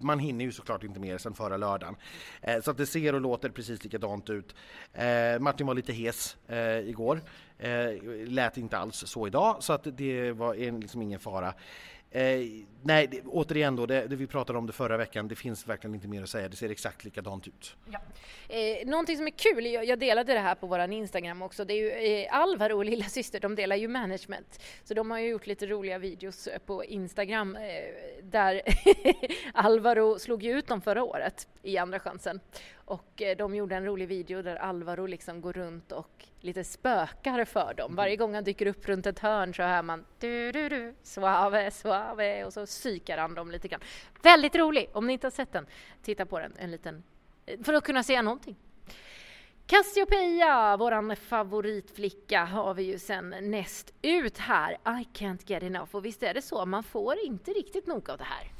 man 0.00 0.18
hinner 0.18 0.44
ju 0.44 0.52
såklart 0.52 0.84
inte 0.84 1.00
mer 1.00 1.18
sen 1.18 1.34
förra 1.34 1.56
lördagen. 1.56 1.96
Eh, 2.42 2.60
så 2.60 2.70
att 2.70 2.76
det 2.76 2.86
ser 2.86 3.14
och 3.14 3.20
låter 3.20 3.50
precis 3.50 3.84
likadant 3.84 4.30
ut. 4.30 4.54
Eh, 4.92 5.38
Martin 5.40 5.66
var 5.66 5.74
lite 5.74 5.92
hes 5.92 6.36
eh, 6.48 6.78
igår. 6.78 7.22
Eh, 7.58 8.02
lät 8.26 8.56
inte 8.56 8.78
alls 8.78 8.96
så 9.06 9.26
idag, 9.26 9.56
så 9.60 9.72
att 9.72 9.86
det 9.96 10.32
var 10.32 10.54
en, 10.54 10.80
liksom 10.80 11.02
ingen 11.02 11.20
fara. 11.20 11.54
Eh, 12.12 12.40
nej, 12.82 13.06
det, 13.06 13.22
återigen 13.26 13.76
då, 13.76 13.86
det, 13.86 14.06
det, 14.06 14.16
vi 14.16 14.26
pratade 14.26 14.58
om 14.58 14.66
det 14.66 14.72
förra 14.72 14.96
veckan, 14.96 15.28
det 15.28 15.36
finns 15.36 15.66
verkligen 15.66 15.94
inte 15.94 16.08
mer 16.08 16.22
att 16.22 16.28
säga, 16.28 16.48
det 16.48 16.56
ser 16.56 16.70
exakt 16.70 17.04
likadant 17.04 17.48
ut. 17.48 17.76
Ja. 17.90 18.00
Eh, 18.48 18.86
någonting 18.86 19.16
som 19.16 19.26
är 19.26 19.30
kul, 19.30 19.66
jag, 19.66 19.84
jag 19.84 19.98
delade 19.98 20.32
det 20.34 20.40
här 20.40 20.54
på 20.54 20.66
våran 20.66 20.92
Instagram 20.92 21.42
också, 21.42 21.64
det 21.64 21.74
är 21.74 21.76
ju 21.76 22.22
eh, 22.22 22.34
Alvaro 22.34 22.76
och 22.76 22.84
lilla 22.84 23.04
syster, 23.04 23.40
de 23.40 23.54
delar 23.54 23.76
ju 23.76 23.88
management. 23.88 24.60
Så 24.84 24.94
de 24.94 25.10
har 25.10 25.18
ju 25.18 25.28
gjort 25.28 25.46
lite 25.46 25.66
roliga 25.66 25.98
videos 25.98 26.46
eh, 26.46 26.58
på 26.58 26.84
Instagram 26.84 27.56
eh, 27.56 27.62
där 28.22 28.62
Alvaro 29.54 30.18
slog 30.18 30.42
ju 30.42 30.58
ut 30.58 30.66
dem 30.66 30.80
förra 30.80 31.04
året 31.04 31.48
i 31.62 31.78
Andra 31.78 32.00
chansen. 32.00 32.40
Och 32.90 33.22
eh, 33.22 33.36
de 33.36 33.54
gjorde 33.54 33.76
en 33.76 33.84
rolig 33.84 34.08
video 34.08 34.42
där 34.42 34.56
Alvaro 34.56 35.06
liksom 35.06 35.40
går 35.40 35.52
runt 35.52 35.92
och 35.92 36.24
lite 36.40 36.64
spökar 36.64 37.44
för 37.44 37.74
dem. 37.74 37.94
Varje 37.94 38.16
gång 38.16 38.34
han 38.34 38.44
dyker 38.44 38.66
upp 38.66 38.88
runt 38.88 39.06
ett 39.06 39.18
hörn 39.18 39.54
så 39.54 39.62
hör 39.62 39.82
man 39.82 40.04
du 40.18 40.52
du 40.52 40.68
du 40.68 40.94
suave 41.02 41.70
suave 41.70 42.44
och 42.44 42.52
så 42.52 42.66
psykar 42.66 43.18
han 43.18 43.34
dem 43.34 43.50
lite 43.50 43.68
grann. 43.68 43.80
Väldigt 44.22 44.54
rolig! 44.54 44.90
Om 44.92 45.06
ni 45.06 45.12
inte 45.12 45.26
har 45.26 45.30
sett 45.30 45.52
den, 45.52 45.66
titta 46.02 46.26
på 46.26 46.38
den 46.38 46.52
en 46.58 46.70
liten 46.70 47.02
eh, 47.46 47.60
för 47.62 47.74
att 47.74 47.84
kunna 47.84 48.02
se 48.02 48.22
någonting. 48.22 48.56
Cassiopeia, 49.66 50.76
våran 50.76 51.16
favoritflicka, 51.16 52.44
har 52.44 52.74
vi 52.74 52.82
ju 52.82 52.98
sen 52.98 53.34
näst 53.40 53.94
ut 54.02 54.38
här. 54.38 54.72
I 54.72 55.06
can't 55.18 55.42
get 55.46 55.62
enough. 55.62 55.96
Och 55.96 56.04
visst 56.04 56.22
är 56.22 56.34
det 56.34 56.42
så, 56.42 56.66
man 56.66 56.82
får 56.82 57.18
inte 57.24 57.50
riktigt 57.50 57.86
nog 57.86 58.10
av 58.10 58.18
det 58.18 58.24
här. 58.24 58.52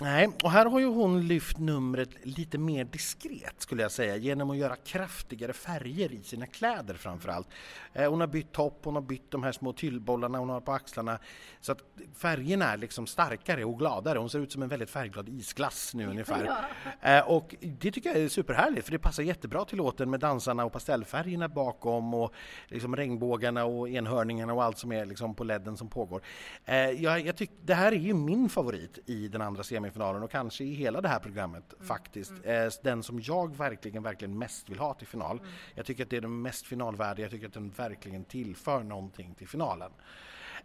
Nej, 0.00 0.28
och 0.42 0.50
här 0.50 0.66
har 0.66 0.80
ju 0.80 0.86
hon 0.86 1.28
lyft 1.28 1.58
numret 1.58 2.08
lite 2.22 2.58
mer 2.58 2.84
diskret 2.84 3.54
skulle 3.58 3.82
jag 3.82 3.92
säga 3.92 4.16
genom 4.16 4.50
att 4.50 4.56
göra 4.56 4.76
kraftigare 4.76 5.52
färger 5.52 6.12
i 6.12 6.22
sina 6.22 6.46
kläder 6.46 6.94
framförallt. 6.94 7.48
Eh, 7.92 8.10
hon 8.10 8.20
har 8.20 8.26
bytt 8.26 8.52
topp, 8.52 8.80
hon 8.84 8.94
har 8.94 9.02
bytt 9.02 9.30
de 9.30 9.42
här 9.42 9.52
små 9.52 9.72
tyllbollarna 9.72 10.38
hon 10.38 10.48
har 10.48 10.60
på 10.60 10.72
axlarna 10.72 11.18
så 11.60 11.72
att 11.72 11.82
färgerna 12.16 12.64
är 12.64 12.76
liksom 12.76 13.06
starkare 13.06 13.64
och 13.64 13.78
gladare. 13.78 14.18
Hon 14.18 14.30
ser 14.30 14.38
ut 14.38 14.52
som 14.52 14.62
en 14.62 14.68
väldigt 14.68 14.90
färgglad 14.90 15.28
isglass 15.28 15.94
nu 15.94 16.06
ungefär. 16.06 16.44
Ja. 16.44 16.56
Eh, 17.02 17.28
och 17.28 17.54
det 17.60 17.90
tycker 17.90 18.10
jag 18.10 18.18
är 18.18 18.28
superhärligt 18.28 18.84
för 18.84 18.92
det 18.92 18.98
passar 18.98 19.22
jättebra 19.22 19.64
till 19.64 19.78
låten 19.78 20.10
med 20.10 20.20
dansarna 20.20 20.64
och 20.64 20.72
pastellfärgerna 20.72 21.48
bakom 21.48 22.14
och 22.14 22.34
liksom 22.68 22.96
regnbågarna 22.96 23.64
och 23.64 23.88
enhörningarna 23.88 24.52
och 24.52 24.64
allt 24.64 24.78
som 24.78 24.92
är 24.92 25.06
liksom 25.06 25.34
på 25.34 25.44
ledden 25.44 25.76
som 25.76 25.88
pågår. 25.88 26.22
Eh, 26.64 26.76
jag, 26.76 27.26
jag 27.26 27.36
tycker 27.36 27.54
det 27.62 27.74
här 27.74 27.92
är 27.92 27.96
ju 27.96 28.14
min 28.14 28.48
favorit 28.48 28.98
i 29.06 29.28
den 29.28 29.42
andra 29.42 29.62
semi 29.62 29.87
semifinalen 29.88 30.22
och 30.22 30.30
kanske 30.30 30.64
i 30.64 30.74
hela 30.74 31.00
det 31.00 31.08
här 31.08 31.18
programmet 31.18 31.72
mm. 31.72 31.86
faktiskt. 31.86 32.30
Mm. 32.30 32.66
Eh, 32.66 32.72
den 32.82 33.02
som 33.02 33.20
jag 33.20 33.56
verkligen, 33.56 34.02
verkligen 34.02 34.38
mest 34.38 34.68
vill 34.68 34.78
ha 34.78 34.94
till 34.94 35.06
final. 35.06 35.38
Mm. 35.38 35.50
Jag 35.74 35.86
tycker 35.86 36.04
att 36.04 36.10
det 36.10 36.16
är 36.16 36.20
den 36.20 36.42
mest 36.42 36.66
finalvärdiga, 36.66 37.24
jag 37.24 37.32
tycker 37.32 37.46
att 37.46 37.54
den 37.54 37.70
verkligen 37.70 38.24
tillför 38.24 38.82
någonting 38.82 39.34
till 39.34 39.48
finalen. 39.48 39.90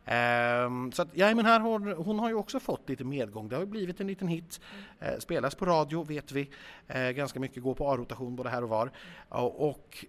Um, 0.05 0.91
så 0.91 1.01
att, 1.01 1.07
ja, 1.13 1.36
men 1.36 1.45
här 1.45 1.59
har, 1.59 1.95
hon 1.95 2.19
har 2.19 2.29
ju 2.29 2.36
också 2.36 2.59
fått 2.59 2.89
lite 2.89 3.03
medgång. 3.03 3.49
Det 3.49 3.55
har 3.55 3.65
blivit 3.65 4.01
en 4.01 4.07
liten 4.07 4.27
hit. 4.27 4.62
Uh, 5.01 5.19
spelas 5.19 5.55
på 5.55 5.65
radio, 5.65 6.03
vet 6.03 6.31
vi. 6.31 6.49
Uh, 6.95 7.12
ganska 7.12 7.39
mycket 7.39 7.63
går 7.63 7.75
på 7.75 7.91
A-rotation 7.91 8.36
både 8.36 8.49
här 8.49 8.63
och 8.63 8.69
var. 8.69 8.91
Uh, 9.31 9.43
och 9.43 10.05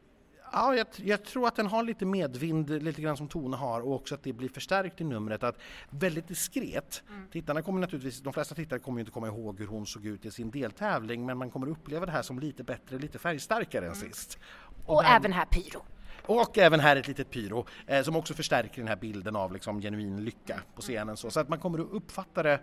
Ja, 0.56 0.74
jag, 0.74 0.86
jag, 0.96 1.24
tror 1.24 1.48
att 1.48 1.56
den 1.56 1.66
har 1.66 1.82
lite 1.82 2.06
medvind, 2.06 2.82
lite 2.82 3.02
grann 3.02 3.16
som 3.16 3.28
Tone 3.28 3.56
har 3.56 3.80
och 3.80 3.94
också 3.94 4.14
att 4.14 4.22
det 4.22 4.32
blir 4.32 4.48
förstärkt 4.48 5.00
i 5.00 5.04
numret. 5.04 5.42
Att 5.42 5.58
väldigt 5.90 6.28
diskret. 6.28 7.02
Mm. 7.08 7.28
Tittarna 7.30 7.62
kommer 7.62 7.80
naturligtvis, 7.80 8.20
de 8.20 8.32
flesta 8.32 8.54
tittare 8.54 8.78
kommer 8.78 9.00
inte 9.00 9.12
komma 9.12 9.26
ihåg 9.26 9.58
hur 9.58 9.66
hon 9.66 9.86
såg 9.86 10.06
ut 10.06 10.24
i 10.24 10.30
sin 10.30 10.50
deltävling 10.50 11.26
men 11.26 11.38
man 11.38 11.50
kommer 11.50 11.68
uppleva 11.68 12.06
det 12.06 12.12
här 12.12 12.22
som 12.22 12.38
lite 12.38 12.64
bättre, 12.64 12.98
lite 12.98 13.18
färgstarkare 13.18 13.86
mm. 13.86 13.90
än 13.90 13.96
sist. 13.96 14.38
Och, 14.86 14.94
och 14.94 15.04
även 15.04 15.32
här 15.32 15.44
pyro. 15.44 15.82
Och 16.26 16.58
även 16.58 16.80
här 16.80 16.96
ett 16.96 17.08
litet 17.08 17.30
pyro 17.30 17.66
eh, 17.86 18.02
som 18.02 18.16
också 18.16 18.34
förstärker 18.34 18.78
den 18.78 18.88
här 18.88 18.96
bilden 18.96 19.36
av 19.36 19.52
liksom, 19.52 19.80
genuin 19.80 20.24
lycka 20.24 20.60
på 20.74 20.82
scenen. 20.82 21.16
Så, 21.16 21.30
så 21.30 21.40
att 21.40 21.48
man 21.48 21.58
kommer 21.58 21.78
att 21.78 21.92
uppfatta 21.92 22.42
det, 22.42 22.60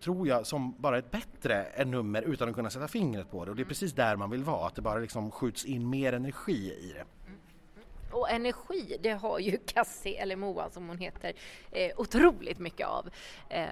tror 0.00 0.28
jag, 0.28 0.46
som 0.46 0.74
bara 0.78 0.98
ett 0.98 1.10
bättre 1.10 1.84
nummer 1.84 2.22
utan 2.22 2.48
att 2.48 2.54
kunna 2.54 2.70
sätta 2.70 2.88
fingret 2.88 3.30
på 3.30 3.44
det. 3.44 3.50
Och 3.50 3.56
det 3.56 3.62
är 3.62 3.64
precis 3.64 3.92
där 3.92 4.16
man 4.16 4.30
vill 4.30 4.44
vara, 4.44 4.66
att 4.66 4.74
det 4.74 4.82
bara 4.82 4.98
liksom 4.98 5.30
skjuts 5.30 5.64
in 5.64 5.90
mer 5.90 6.12
energi 6.12 6.72
i 6.72 6.94
det. 6.96 7.04
Och 8.12 8.30
energi, 8.30 8.96
det 9.02 9.10
har 9.10 9.38
ju 9.38 9.56
Cassie, 9.66 10.22
eller 10.22 10.36
Moa 10.36 10.70
som 10.70 10.88
hon 10.88 10.98
heter, 10.98 11.32
eh, 11.70 11.90
otroligt 11.96 12.58
mycket 12.58 12.86
av. 12.86 13.10
Eh, 13.48 13.66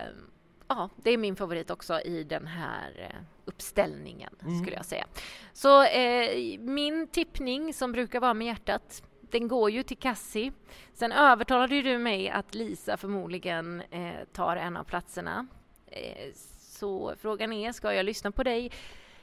ja, 0.69 0.91
det 0.97 1.11
är 1.11 1.19
min 1.19 1.37
favorit 1.37 1.71
också 1.71 2.01
i 2.01 2.25
den 2.25 2.47
här 2.47 3.11
eh, 3.11 3.21
uppställningen, 3.45 4.35
mm. 4.43 4.59
skulle 4.59 4.77
jag 4.77 4.85
säga. 4.85 5.07
Så 5.53 5.83
eh, 5.83 6.61
min 6.61 7.09
tippning, 7.09 7.75
som 7.75 7.93
brukar 7.93 8.21
vara 8.21 8.35
med 8.35 8.47
hjärtat, 8.47 9.03
den 9.31 9.49
går 9.49 9.71
ju 9.71 9.83
till 9.83 9.97
Kassi. 9.97 10.53
Sen 10.95 11.13
övertalade 11.13 11.75
ju 11.75 11.83
du 11.83 11.99
mig 11.99 12.31
att 12.31 12.55
Lisa 12.55 12.97
förmodligen 12.97 13.83
eh, 13.91 14.25
tar 14.33 14.57
en 14.57 14.77
av 14.77 14.85
platserna. 14.85 15.47
Eh, 15.87 16.33
så 16.61 17.15
frågan 17.21 17.53
är, 17.53 17.73
ska 17.73 17.95
jag 17.95 18.05
lyssna 18.05 18.31
på 18.31 18.43
dig? 18.43 18.71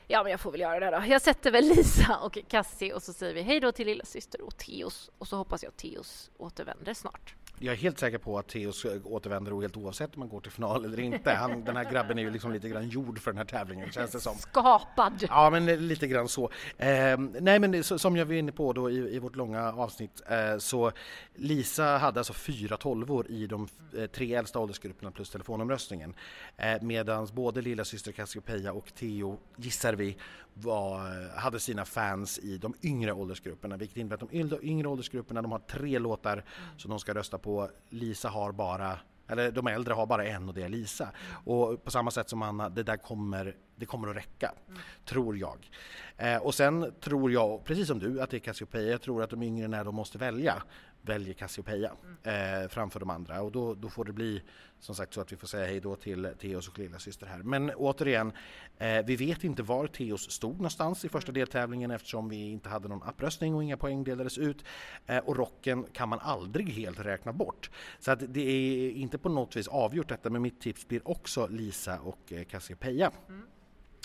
Ja, 0.07 0.23
men 0.23 0.31
jag 0.31 0.39
får 0.39 0.51
väl 0.51 0.61
göra 0.61 0.79
det 0.79 0.97
då. 0.97 1.03
Jag 1.07 1.21
sätter 1.21 1.51
väl 1.51 1.65
Lisa 1.65 2.17
och 2.17 2.37
Kassi 2.47 2.93
och 2.93 3.03
så 3.03 3.13
säger 3.13 3.33
vi 3.33 3.41
hej 3.41 3.59
då 3.59 3.71
till 3.71 3.87
lilla 3.87 4.05
syster 4.05 4.41
och 4.41 4.57
Teos 4.57 5.11
och 5.17 5.27
så 5.27 5.37
hoppas 5.37 5.63
jag 5.63 5.69
att 5.69 5.77
Teos 5.77 6.31
återvänder 6.37 6.93
snart. 6.93 7.35
Jag 7.59 7.73
är 7.73 7.77
helt 7.77 7.99
säker 7.99 8.17
på 8.17 8.37
att 8.39 8.47
Theos 8.47 8.85
återvänder 9.03 9.61
helt 9.61 9.77
oavsett 9.77 10.15
om 10.15 10.19
man 10.19 10.29
går 10.29 10.41
till 10.41 10.51
final 10.51 10.85
eller 10.85 10.99
inte. 10.99 11.31
Han, 11.31 11.63
den 11.63 11.75
här 11.75 11.91
grabben 11.91 12.19
är 12.19 12.23
ju 12.23 12.31
liksom 12.31 12.53
lite 12.53 12.69
grann 12.69 12.89
gjord 12.89 13.19
för 13.19 13.31
den 13.31 13.37
här 13.37 13.45
tävlingen 13.45 13.91
känns 13.91 14.11
det 14.11 14.19
som. 14.19 14.35
Skapad! 14.35 15.25
Ja, 15.29 15.49
men 15.49 15.87
lite 15.87 16.07
grann 16.07 16.27
så. 16.27 16.49
Eh, 16.77 17.17
nej, 17.39 17.59
men 17.59 17.83
som 17.83 18.15
jag 18.15 18.25
var 18.25 18.33
inne 18.33 18.51
på 18.51 18.73
då 18.73 18.89
i, 18.89 19.15
i 19.15 19.19
vårt 19.19 19.35
långa 19.35 19.73
avsnitt 19.73 20.21
eh, 20.29 20.57
så 20.57 20.91
Lisa 21.35 21.97
hade 21.97 22.19
alltså 22.19 22.33
fyra 22.33 22.77
tolvor 22.77 23.27
i 23.29 23.47
de 23.47 23.67
eh, 23.97 24.05
tre 24.05 24.35
äldsta 24.35 24.59
åldersgrupperna 24.59 25.11
plus 25.11 25.29
telefonomröstningen. 25.29 26.13
Eh, 26.57 26.81
Medan 26.81 27.27
både 27.33 27.61
lilla 27.61 27.85
syster 27.85 28.11
Cassiopeia 28.11 28.73
och 28.73 28.93
Theo, 28.95 29.39
gissar 29.57 29.93
vi, 29.93 30.17
var, 30.53 31.39
hade 31.39 31.59
sina 31.59 31.85
fans 31.85 32.39
i 32.39 32.57
de 32.57 32.73
yngre 32.83 33.13
åldersgrupperna 33.13 33.77
vilket 33.77 33.97
innebär 33.97 34.13
att 34.15 34.29
de 34.31 34.57
yngre 34.61 34.87
åldersgrupperna 34.87 35.41
de 35.41 35.51
har 35.51 35.59
tre 35.59 35.99
låtar 35.99 36.43
som 36.77 36.89
de 36.89 36.99
ska 36.99 37.13
rösta 37.13 37.37
på. 37.43 37.69
Lisa 37.89 38.29
har 38.29 38.51
bara 38.51 38.99
eller 39.27 39.51
de 39.51 39.67
äldre 39.67 39.93
har 39.93 40.05
bara 40.05 40.25
en 40.25 40.49
och 40.49 40.55
det 40.55 40.63
är 40.63 40.69
Lisa. 40.69 41.09
Och 41.45 41.83
på 41.83 41.91
samma 41.91 42.11
sätt 42.11 42.29
som 42.29 42.41
Anna, 42.41 42.69
det 42.69 42.83
där 42.83 42.97
kommer, 42.97 43.55
det 43.75 43.85
kommer 43.85 44.07
att 44.07 44.15
räcka, 44.15 44.51
mm. 44.67 44.79
tror 45.05 45.37
jag. 45.37 45.69
Eh, 46.17 46.37
och 46.37 46.55
sen 46.55 46.93
tror 47.01 47.31
jag, 47.31 47.63
precis 47.63 47.87
som 47.87 47.99
du, 47.99 48.21
att 48.21 48.29
det 48.29 48.37
är 48.37 48.39
Cassiopeia. 48.39 48.91
Jag 48.91 49.01
tror 49.01 49.23
att 49.23 49.29
de 49.29 49.43
yngre 49.43 49.67
när 49.67 49.83
de 49.83 49.95
måste 49.95 50.17
välja 50.17 50.63
väljer 51.05 51.33
Cassiopeia 51.33 51.91
mm. 52.23 52.61
eh, 52.63 52.69
framför 52.69 52.99
de 52.99 53.09
andra 53.09 53.41
och 53.41 53.51
då, 53.51 53.73
då 53.73 53.89
får 53.89 54.05
det 54.05 54.13
bli 54.13 54.41
som 54.79 54.95
sagt 54.95 55.13
så 55.13 55.21
att 55.21 55.31
vi 55.31 55.35
får 55.35 55.47
säga 55.47 55.65
hej 55.65 55.79
då 55.79 55.95
till 55.95 56.33
Teos 56.39 56.67
och 56.67 56.79
lilla 56.79 56.99
syster 56.99 57.25
här. 57.25 57.37
Men 57.37 57.69
återigen, 57.69 58.31
eh, 58.77 59.05
vi 59.05 59.15
vet 59.15 59.43
inte 59.43 59.63
var 59.63 59.87
Teos 59.87 60.31
stod 60.31 60.55
någonstans 60.55 61.05
i 61.05 61.09
första 61.09 61.31
deltävlingen 61.31 61.91
eftersom 61.91 62.29
vi 62.29 62.51
inte 62.51 62.69
hade 62.69 62.87
någon 62.87 63.09
uppröstning 63.09 63.55
och 63.55 63.63
inga 63.63 63.77
poäng 63.77 64.03
delades 64.03 64.37
ut. 64.37 64.65
Eh, 65.05 65.17
och 65.17 65.37
rocken 65.37 65.85
kan 65.93 66.09
man 66.09 66.19
aldrig 66.19 66.69
helt 66.69 66.99
räkna 66.99 67.33
bort. 67.33 67.69
Så 67.99 68.11
att 68.11 68.33
det 68.33 68.41
är 68.41 68.91
inte 68.91 69.17
på 69.17 69.29
något 69.29 69.55
vis 69.55 69.67
avgjort 69.67 70.09
detta, 70.09 70.29
men 70.29 70.41
mitt 70.41 70.61
tips 70.61 70.87
blir 70.87 71.07
också 71.07 71.47
Lisa 71.47 71.99
och 71.99 72.33
eh, 72.33 72.43
Cassiopeia. 72.43 73.11
Mm. 73.27 73.47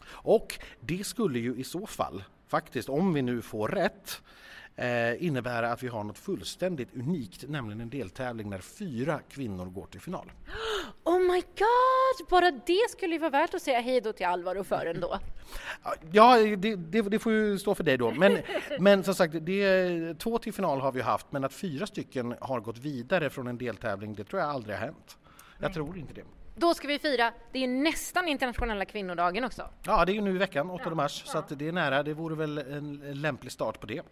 Och 0.08 0.58
det 0.80 1.06
skulle 1.06 1.38
ju 1.38 1.56
i 1.56 1.64
så 1.64 1.86
fall, 1.86 2.24
faktiskt, 2.46 2.88
om 2.88 3.14
vi 3.14 3.22
nu 3.22 3.42
får 3.42 3.68
rätt, 3.68 4.22
eh, 4.78 5.24
innebära 5.24 5.72
att 5.72 5.82
vi 5.82 5.88
har 5.88 6.04
något 6.04 6.18
fullständigt 6.18 6.94
unikt, 6.94 7.48
nämligen 7.48 7.80
en 7.80 7.90
deltävling 7.90 8.50
när 8.50 8.58
fyra 8.58 9.20
kvinnor 9.28 9.66
går 9.66 9.86
till 9.86 10.00
final. 10.00 10.32
Oh 11.04 11.20
my 11.20 11.40
god! 11.40 12.28
Bara 12.28 12.50
det 12.50 12.90
skulle 12.90 13.14
ju 13.14 13.18
vara 13.18 13.30
värt 13.30 13.54
att 13.54 13.62
säga 13.62 13.80
hej 13.80 14.00
då 14.00 14.12
till 14.12 14.26
Alvaro 14.26 14.64
för 14.64 14.86
ändå. 14.94 15.18
Ja, 16.12 16.38
det, 16.38 16.76
det, 16.76 17.02
det, 17.02 17.18
får 17.18 17.32
ju 17.32 17.58
stå 17.58 17.74
för 17.74 17.84
dig 17.84 17.96
då. 17.96 18.10
Men, 18.10 18.38
men 18.78 19.04
som 19.04 19.14
sagt, 19.14 19.34
det, 19.40 20.14
två 20.18 20.38
till 20.38 20.52
final 20.52 20.80
har 20.80 20.92
vi 20.92 21.00
haft, 21.00 21.26
men 21.30 21.44
att 21.44 21.52
fyra 21.52 21.86
stycken 21.86 22.34
har 22.40 22.60
gått 22.60 22.78
vidare 22.78 23.30
från 23.30 23.46
en 23.46 23.58
deltävling, 23.58 24.14
det 24.14 24.24
tror 24.24 24.42
jag 24.42 24.50
aldrig 24.50 24.76
har 24.76 24.84
hänt. 24.84 25.18
Jag 25.58 25.68
Nej. 25.68 25.74
tror 25.74 25.98
inte 25.98 26.14
det. 26.14 26.24
Då 26.56 26.74
ska 26.74 26.88
vi 26.88 26.98
fira, 26.98 27.32
det 27.52 27.64
är 27.64 27.68
nästan 27.68 28.28
internationella 28.28 28.84
kvinnodagen 28.84 29.44
också. 29.44 29.70
Ja, 29.82 30.04
det 30.04 30.12
är 30.12 30.14
ju 30.14 30.20
nu 30.20 30.34
i 30.34 30.38
veckan, 30.38 30.70
8 30.70 30.94
mars, 30.94 31.24
ja. 31.26 31.44
så 31.48 31.54
det 31.54 31.68
är 31.68 31.72
nära. 31.72 32.02
Det 32.02 32.14
vore 32.14 32.34
väl 32.34 32.58
en 32.58 33.20
lämplig 33.20 33.52
start 33.52 33.80
på 33.80 33.86
det. 33.86 34.02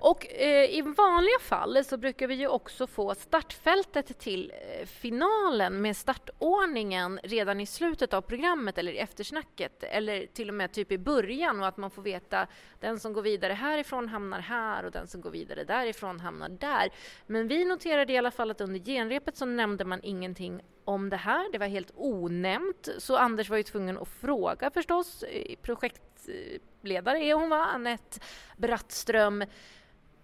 Och 0.00 0.32
eh, 0.32 0.78
i 0.78 0.82
vanliga 0.82 1.38
fall 1.40 1.84
så 1.84 1.96
brukar 1.96 2.26
vi 2.26 2.34
ju 2.34 2.48
också 2.48 2.86
få 2.86 3.14
startfältet 3.14 4.18
till 4.18 4.52
eh, 4.54 4.86
finalen 4.86 5.80
med 5.80 5.96
startordningen 5.96 7.20
redan 7.22 7.60
i 7.60 7.66
slutet 7.66 8.14
av 8.14 8.20
programmet 8.20 8.78
eller 8.78 8.92
i 8.92 8.98
eftersnacket 8.98 9.82
eller 9.82 10.26
till 10.26 10.48
och 10.48 10.54
med 10.54 10.72
typ 10.72 10.92
i 10.92 10.98
början 10.98 11.60
och 11.60 11.66
att 11.66 11.76
man 11.76 11.90
får 11.90 12.02
veta 12.02 12.46
den 12.80 13.00
som 13.00 13.12
går 13.12 13.22
vidare 13.22 13.52
härifrån 13.52 14.08
hamnar 14.08 14.40
här 14.40 14.84
och 14.84 14.90
den 14.90 15.06
som 15.06 15.20
går 15.20 15.30
vidare 15.30 15.64
därifrån 15.64 16.20
hamnar 16.20 16.48
där. 16.48 16.90
Men 17.26 17.48
vi 17.48 17.64
noterade 17.64 18.12
i 18.12 18.18
alla 18.18 18.30
fall 18.30 18.50
att 18.50 18.60
under 18.60 18.80
genrepet 18.80 19.36
så 19.36 19.44
nämnde 19.44 19.84
man 19.84 20.00
ingenting 20.02 20.60
om 20.84 21.10
det 21.10 21.16
här. 21.16 21.52
Det 21.52 21.58
var 21.58 21.66
helt 21.66 21.92
onämnt, 21.94 22.88
så 22.98 23.16
Anders 23.16 23.50
var 23.50 23.56
ju 23.56 23.62
tvungen 23.62 23.98
att 23.98 24.08
fråga 24.08 24.70
förstås. 24.70 25.22
Eh, 25.22 25.56
projektledare 25.62 27.24
är 27.24 27.34
hon, 27.34 27.48
va? 27.48 27.64
Anette 27.64 28.20
Brattström 28.56 29.44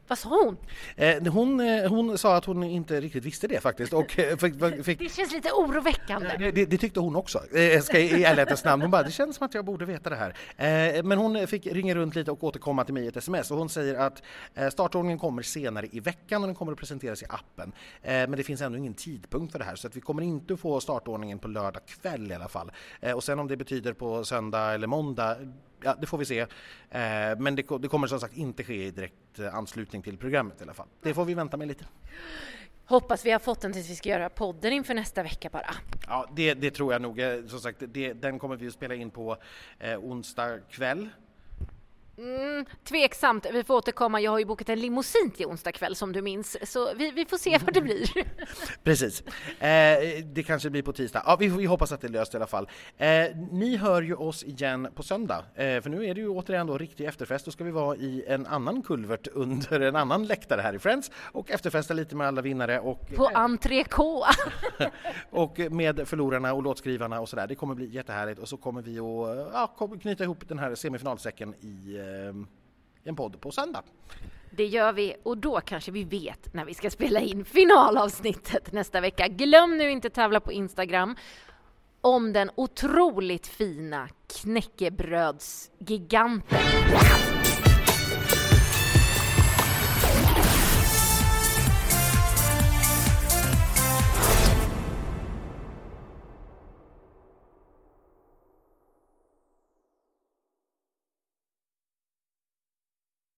vad 0.08 0.18
sa 0.18 0.28
hon? 0.28 0.56
Eh, 0.96 1.32
hon? 1.32 1.60
Eh, 1.60 1.88
hon 1.90 2.18
sa 2.18 2.36
att 2.36 2.44
hon 2.44 2.64
inte 2.64 3.00
riktigt 3.00 3.24
visste 3.24 3.46
det 3.46 3.60
faktiskt. 3.60 3.92
Och 3.92 4.18
eh, 4.18 4.36
fick, 4.36 4.84
fick... 4.84 4.98
Det 4.98 5.08
känns 5.08 5.32
lite 5.32 5.52
oroväckande. 5.52 6.36
Det, 6.38 6.50
det, 6.50 6.64
det 6.64 6.78
tyckte 6.78 7.00
hon 7.00 7.16
också, 7.16 7.56
eh, 7.56 7.80
ska 7.80 7.98
i 7.98 8.24
ärlighetens 8.24 8.64
namn. 8.64 8.82
Hon 8.82 8.90
bara, 8.90 9.02
det 9.02 9.10
känns 9.10 9.36
som 9.36 9.46
att 9.46 9.54
jag 9.54 9.64
borde 9.64 9.84
veta 9.84 10.10
det 10.10 10.16
här. 10.16 11.02
Men 11.02 11.18
hon 11.18 11.46
fick 11.46 11.66
ringa 11.66 11.94
runt 11.94 12.14
lite 12.14 12.30
och 12.30 12.44
återkomma 12.44 12.84
till 12.84 12.94
mig 12.94 13.04
i 13.04 13.06
ett 13.06 13.16
sms 13.16 13.50
och 13.50 13.58
hon 13.58 13.68
säger 13.68 13.94
att 13.94 14.22
startordningen 14.72 15.18
kommer 15.18 15.42
senare 15.42 15.86
i 15.92 16.00
veckan 16.00 16.42
och 16.42 16.48
den 16.48 16.54
kommer 16.54 16.72
att 16.72 16.78
presenteras 16.78 17.22
i 17.22 17.26
appen. 17.28 17.72
Men 18.02 18.30
det 18.30 18.42
finns 18.42 18.60
ännu 18.60 18.78
ingen 18.78 18.94
tidpunkt 18.94 19.52
för 19.52 19.58
det 19.58 19.64
här 19.64 19.76
så 19.76 19.86
att 19.86 19.96
vi 19.96 20.00
kommer 20.00 20.22
inte 20.22 20.56
få 20.56 20.80
startordningen 20.80 21.38
på 21.38 21.48
lördag 21.48 21.82
kväll 21.86 22.32
i 22.32 22.34
alla 22.34 22.48
fall. 22.48 22.72
och 23.14 23.24
sen 23.24 23.38
om 23.38 23.48
det 23.48 23.56
betyder 23.56 23.92
på 23.92 24.24
söndag 24.24 24.74
eller 24.74 24.86
måndag 24.86 25.36
ja, 25.84 25.94
det 26.00 26.06
får 26.06 26.18
vi 26.18 26.24
se. 26.24 26.40
Eh, 26.40 26.48
men 27.38 27.56
det, 27.56 27.66
det, 27.80 27.88
kommer 27.88 28.06
som 28.06 28.20
sagt 28.20 28.36
inte 28.36 28.64
ske 28.64 28.86
i 28.86 28.90
direkt 28.90 29.38
eh, 29.38 29.54
anslutning 29.54 30.02
till 30.02 30.16
programmet 30.16 30.60
i 30.60 30.64
alla 30.64 30.74
fall. 30.74 30.88
Det 31.02 31.14
får 31.14 31.24
vi 31.24 31.34
vänta 31.34 31.56
med 31.56 31.68
lite. 31.68 31.84
Hoppas 32.86 33.26
vi 33.26 33.30
har 33.30 33.38
fått 33.38 33.60
den 33.60 33.72
tills 33.72 33.90
vi 33.90 33.96
ska 33.96 34.08
göra 34.08 34.28
podden 34.28 34.72
inför 34.72 34.94
nästa 34.94 35.22
vecka 35.22 35.48
bara. 35.52 35.74
Ja, 36.06 36.28
det, 36.36 36.54
det 36.54 36.70
tror 36.70 36.92
jag 36.92 37.02
nog. 37.02 37.20
Eh, 37.20 37.46
som 37.46 37.60
sagt, 37.60 37.82
det, 37.88 38.12
den 38.12 38.38
kommer 38.38 38.56
vi 38.56 38.66
att 38.66 38.72
spela 38.72 38.94
in 38.94 39.10
på 39.10 39.36
eh, 39.78 39.98
onsdag 39.98 40.58
kväll 40.70 41.08
Mm, 42.18 42.64
tveksamt. 42.84 43.46
Vi 43.52 43.64
får 43.64 43.74
återkomma. 43.74 44.20
Jag 44.20 44.30
har 44.30 44.38
ju 44.38 44.44
bokat 44.44 44.68
en 44.68 44.80
limousin 44.80 45.30
till 45.36 45.46
onsdag 45.46 45.72
kväll 45.72 45.96
som 45.96 46.12
du 46.12 46.22
minns, 46.22 46.70
så 46.72 46.94
vi, 46.94 47.10
vi 47.10 47.24
får 47.24 47.38
se 47.38 47.58
vad 47.64 47.74
det 47.74 47.80
blir. 47.80 48.10
Precis. 48.84 49.20
Eh, 49.60 50.24
det 50.24 50.42
kanske 50.46 50.70
blir 50.70 50.82
på 50.82 50.92
tisdag. 50.92 51.22
Ja, 51.26 51.36
vi, 51.40 51.48
vi 51.48 51.64
hoppas 51.64 51.92
att 51.92 52.00
det 52.00 52.06
är 52.06 52.10
löst 52.10 52.34
i 52.34 52.36
alla 52.36 52.46
fall. 52.46 52.68
Eh, 52.96 53.08
ni 53.50 53.76
hör 53.76 54.02
ju 54.02 54.14
oss 54.14 54.44
igen 54.44 54.88
på 54.94 55.02
söndag, 55.02 55.44
eh, 55.54 55.80
för 55.80 55.88
nu 55.88 56.06
är 56.06 56.14
det 56.14 56.20
ju 56.20 56.28
återigen 56.28 56.66
då 56.66 56.78
riktig 56.78 57.04
efterfest. 57.04 57.44
Då 57.44 57.50
ska 57.50 57.64
vi 57.64 57.70
vara 57.70 57.96
i 57.96 58.24
en 58.28 58.46
annan 58.46 58.82
kulvert 58.82 59.26
under 59.32 59.80
en 59.80 59.96
annan 59.96 60.26
läktare 60.26 60.60
här 60.60 60.74
i 60.74 60.78
Friends 60.78 61.10
och 61.32 61.50
efterfesta 61.50 61.94
lite 61.94 62.16
med 62.16 62.26
alla 62.26 62.42
vinnare. 62.42 62.80
Och, 62.80 63.08
på 63.16 63.30
K! 63.90 64.24
och 65.30 65.58
med 65.70 66.08
förlorarna 66.08 66.54
och 66.54 66.62
låtskrivarna 66.62 67.20
och 67.20 67.28
sådär. 67.28 67.46
Det 67.46 67.54
kommer 67.54 67.74
bli 67.74 67.86
jättehärligt 67.86 68.40
och 68.40 68.48
så 68.48 68.56
kommer 68.56 68.82
vi 68.82 68.98
att 68.98 69.78
ja, 69.78 69.96
knyta 70.00 70.24
ihop 70.24 70.48
den 70.48 70.58
här 70.58 70.74
semifinalsäcken 70.74 71.54
i 71.54 72.03
Eh, 72.03 72.03
Ehm, 72.04 72.46
en 73.04 73.16
podd 73.16 73.40
på 73.40 73.50
söndag. 73.50 73.82
Det 74.50 74.66
gör 74.66 74.92
vi 74.92 75.14
och 75.22 75.38
då 75.38 75.60
kanske 75.60 75.92
vi 75.92 76.04
vet 76.04 76.54
när 76.54 76.64
vi 76.64 76.74
ska 76.74 76.90
spela 76.90 77.20
in 77.20 77.44
finalavsnittet 77.44 78.72
nästa 78.72 79.00
vecka. 79.00 79.28
Glöm 79.28 79.78
nu 79.78 79.90
inte 79.90 80.10
tävla 80.10 80.40
på 80.40 80.52
Instagram 80.52 81.16
om 82.00 82.32
den 82.32 82.50
otroligt 82.54 83.46
fina 83.46 84.08
knäckebrödsgiganten. 84.26 86.58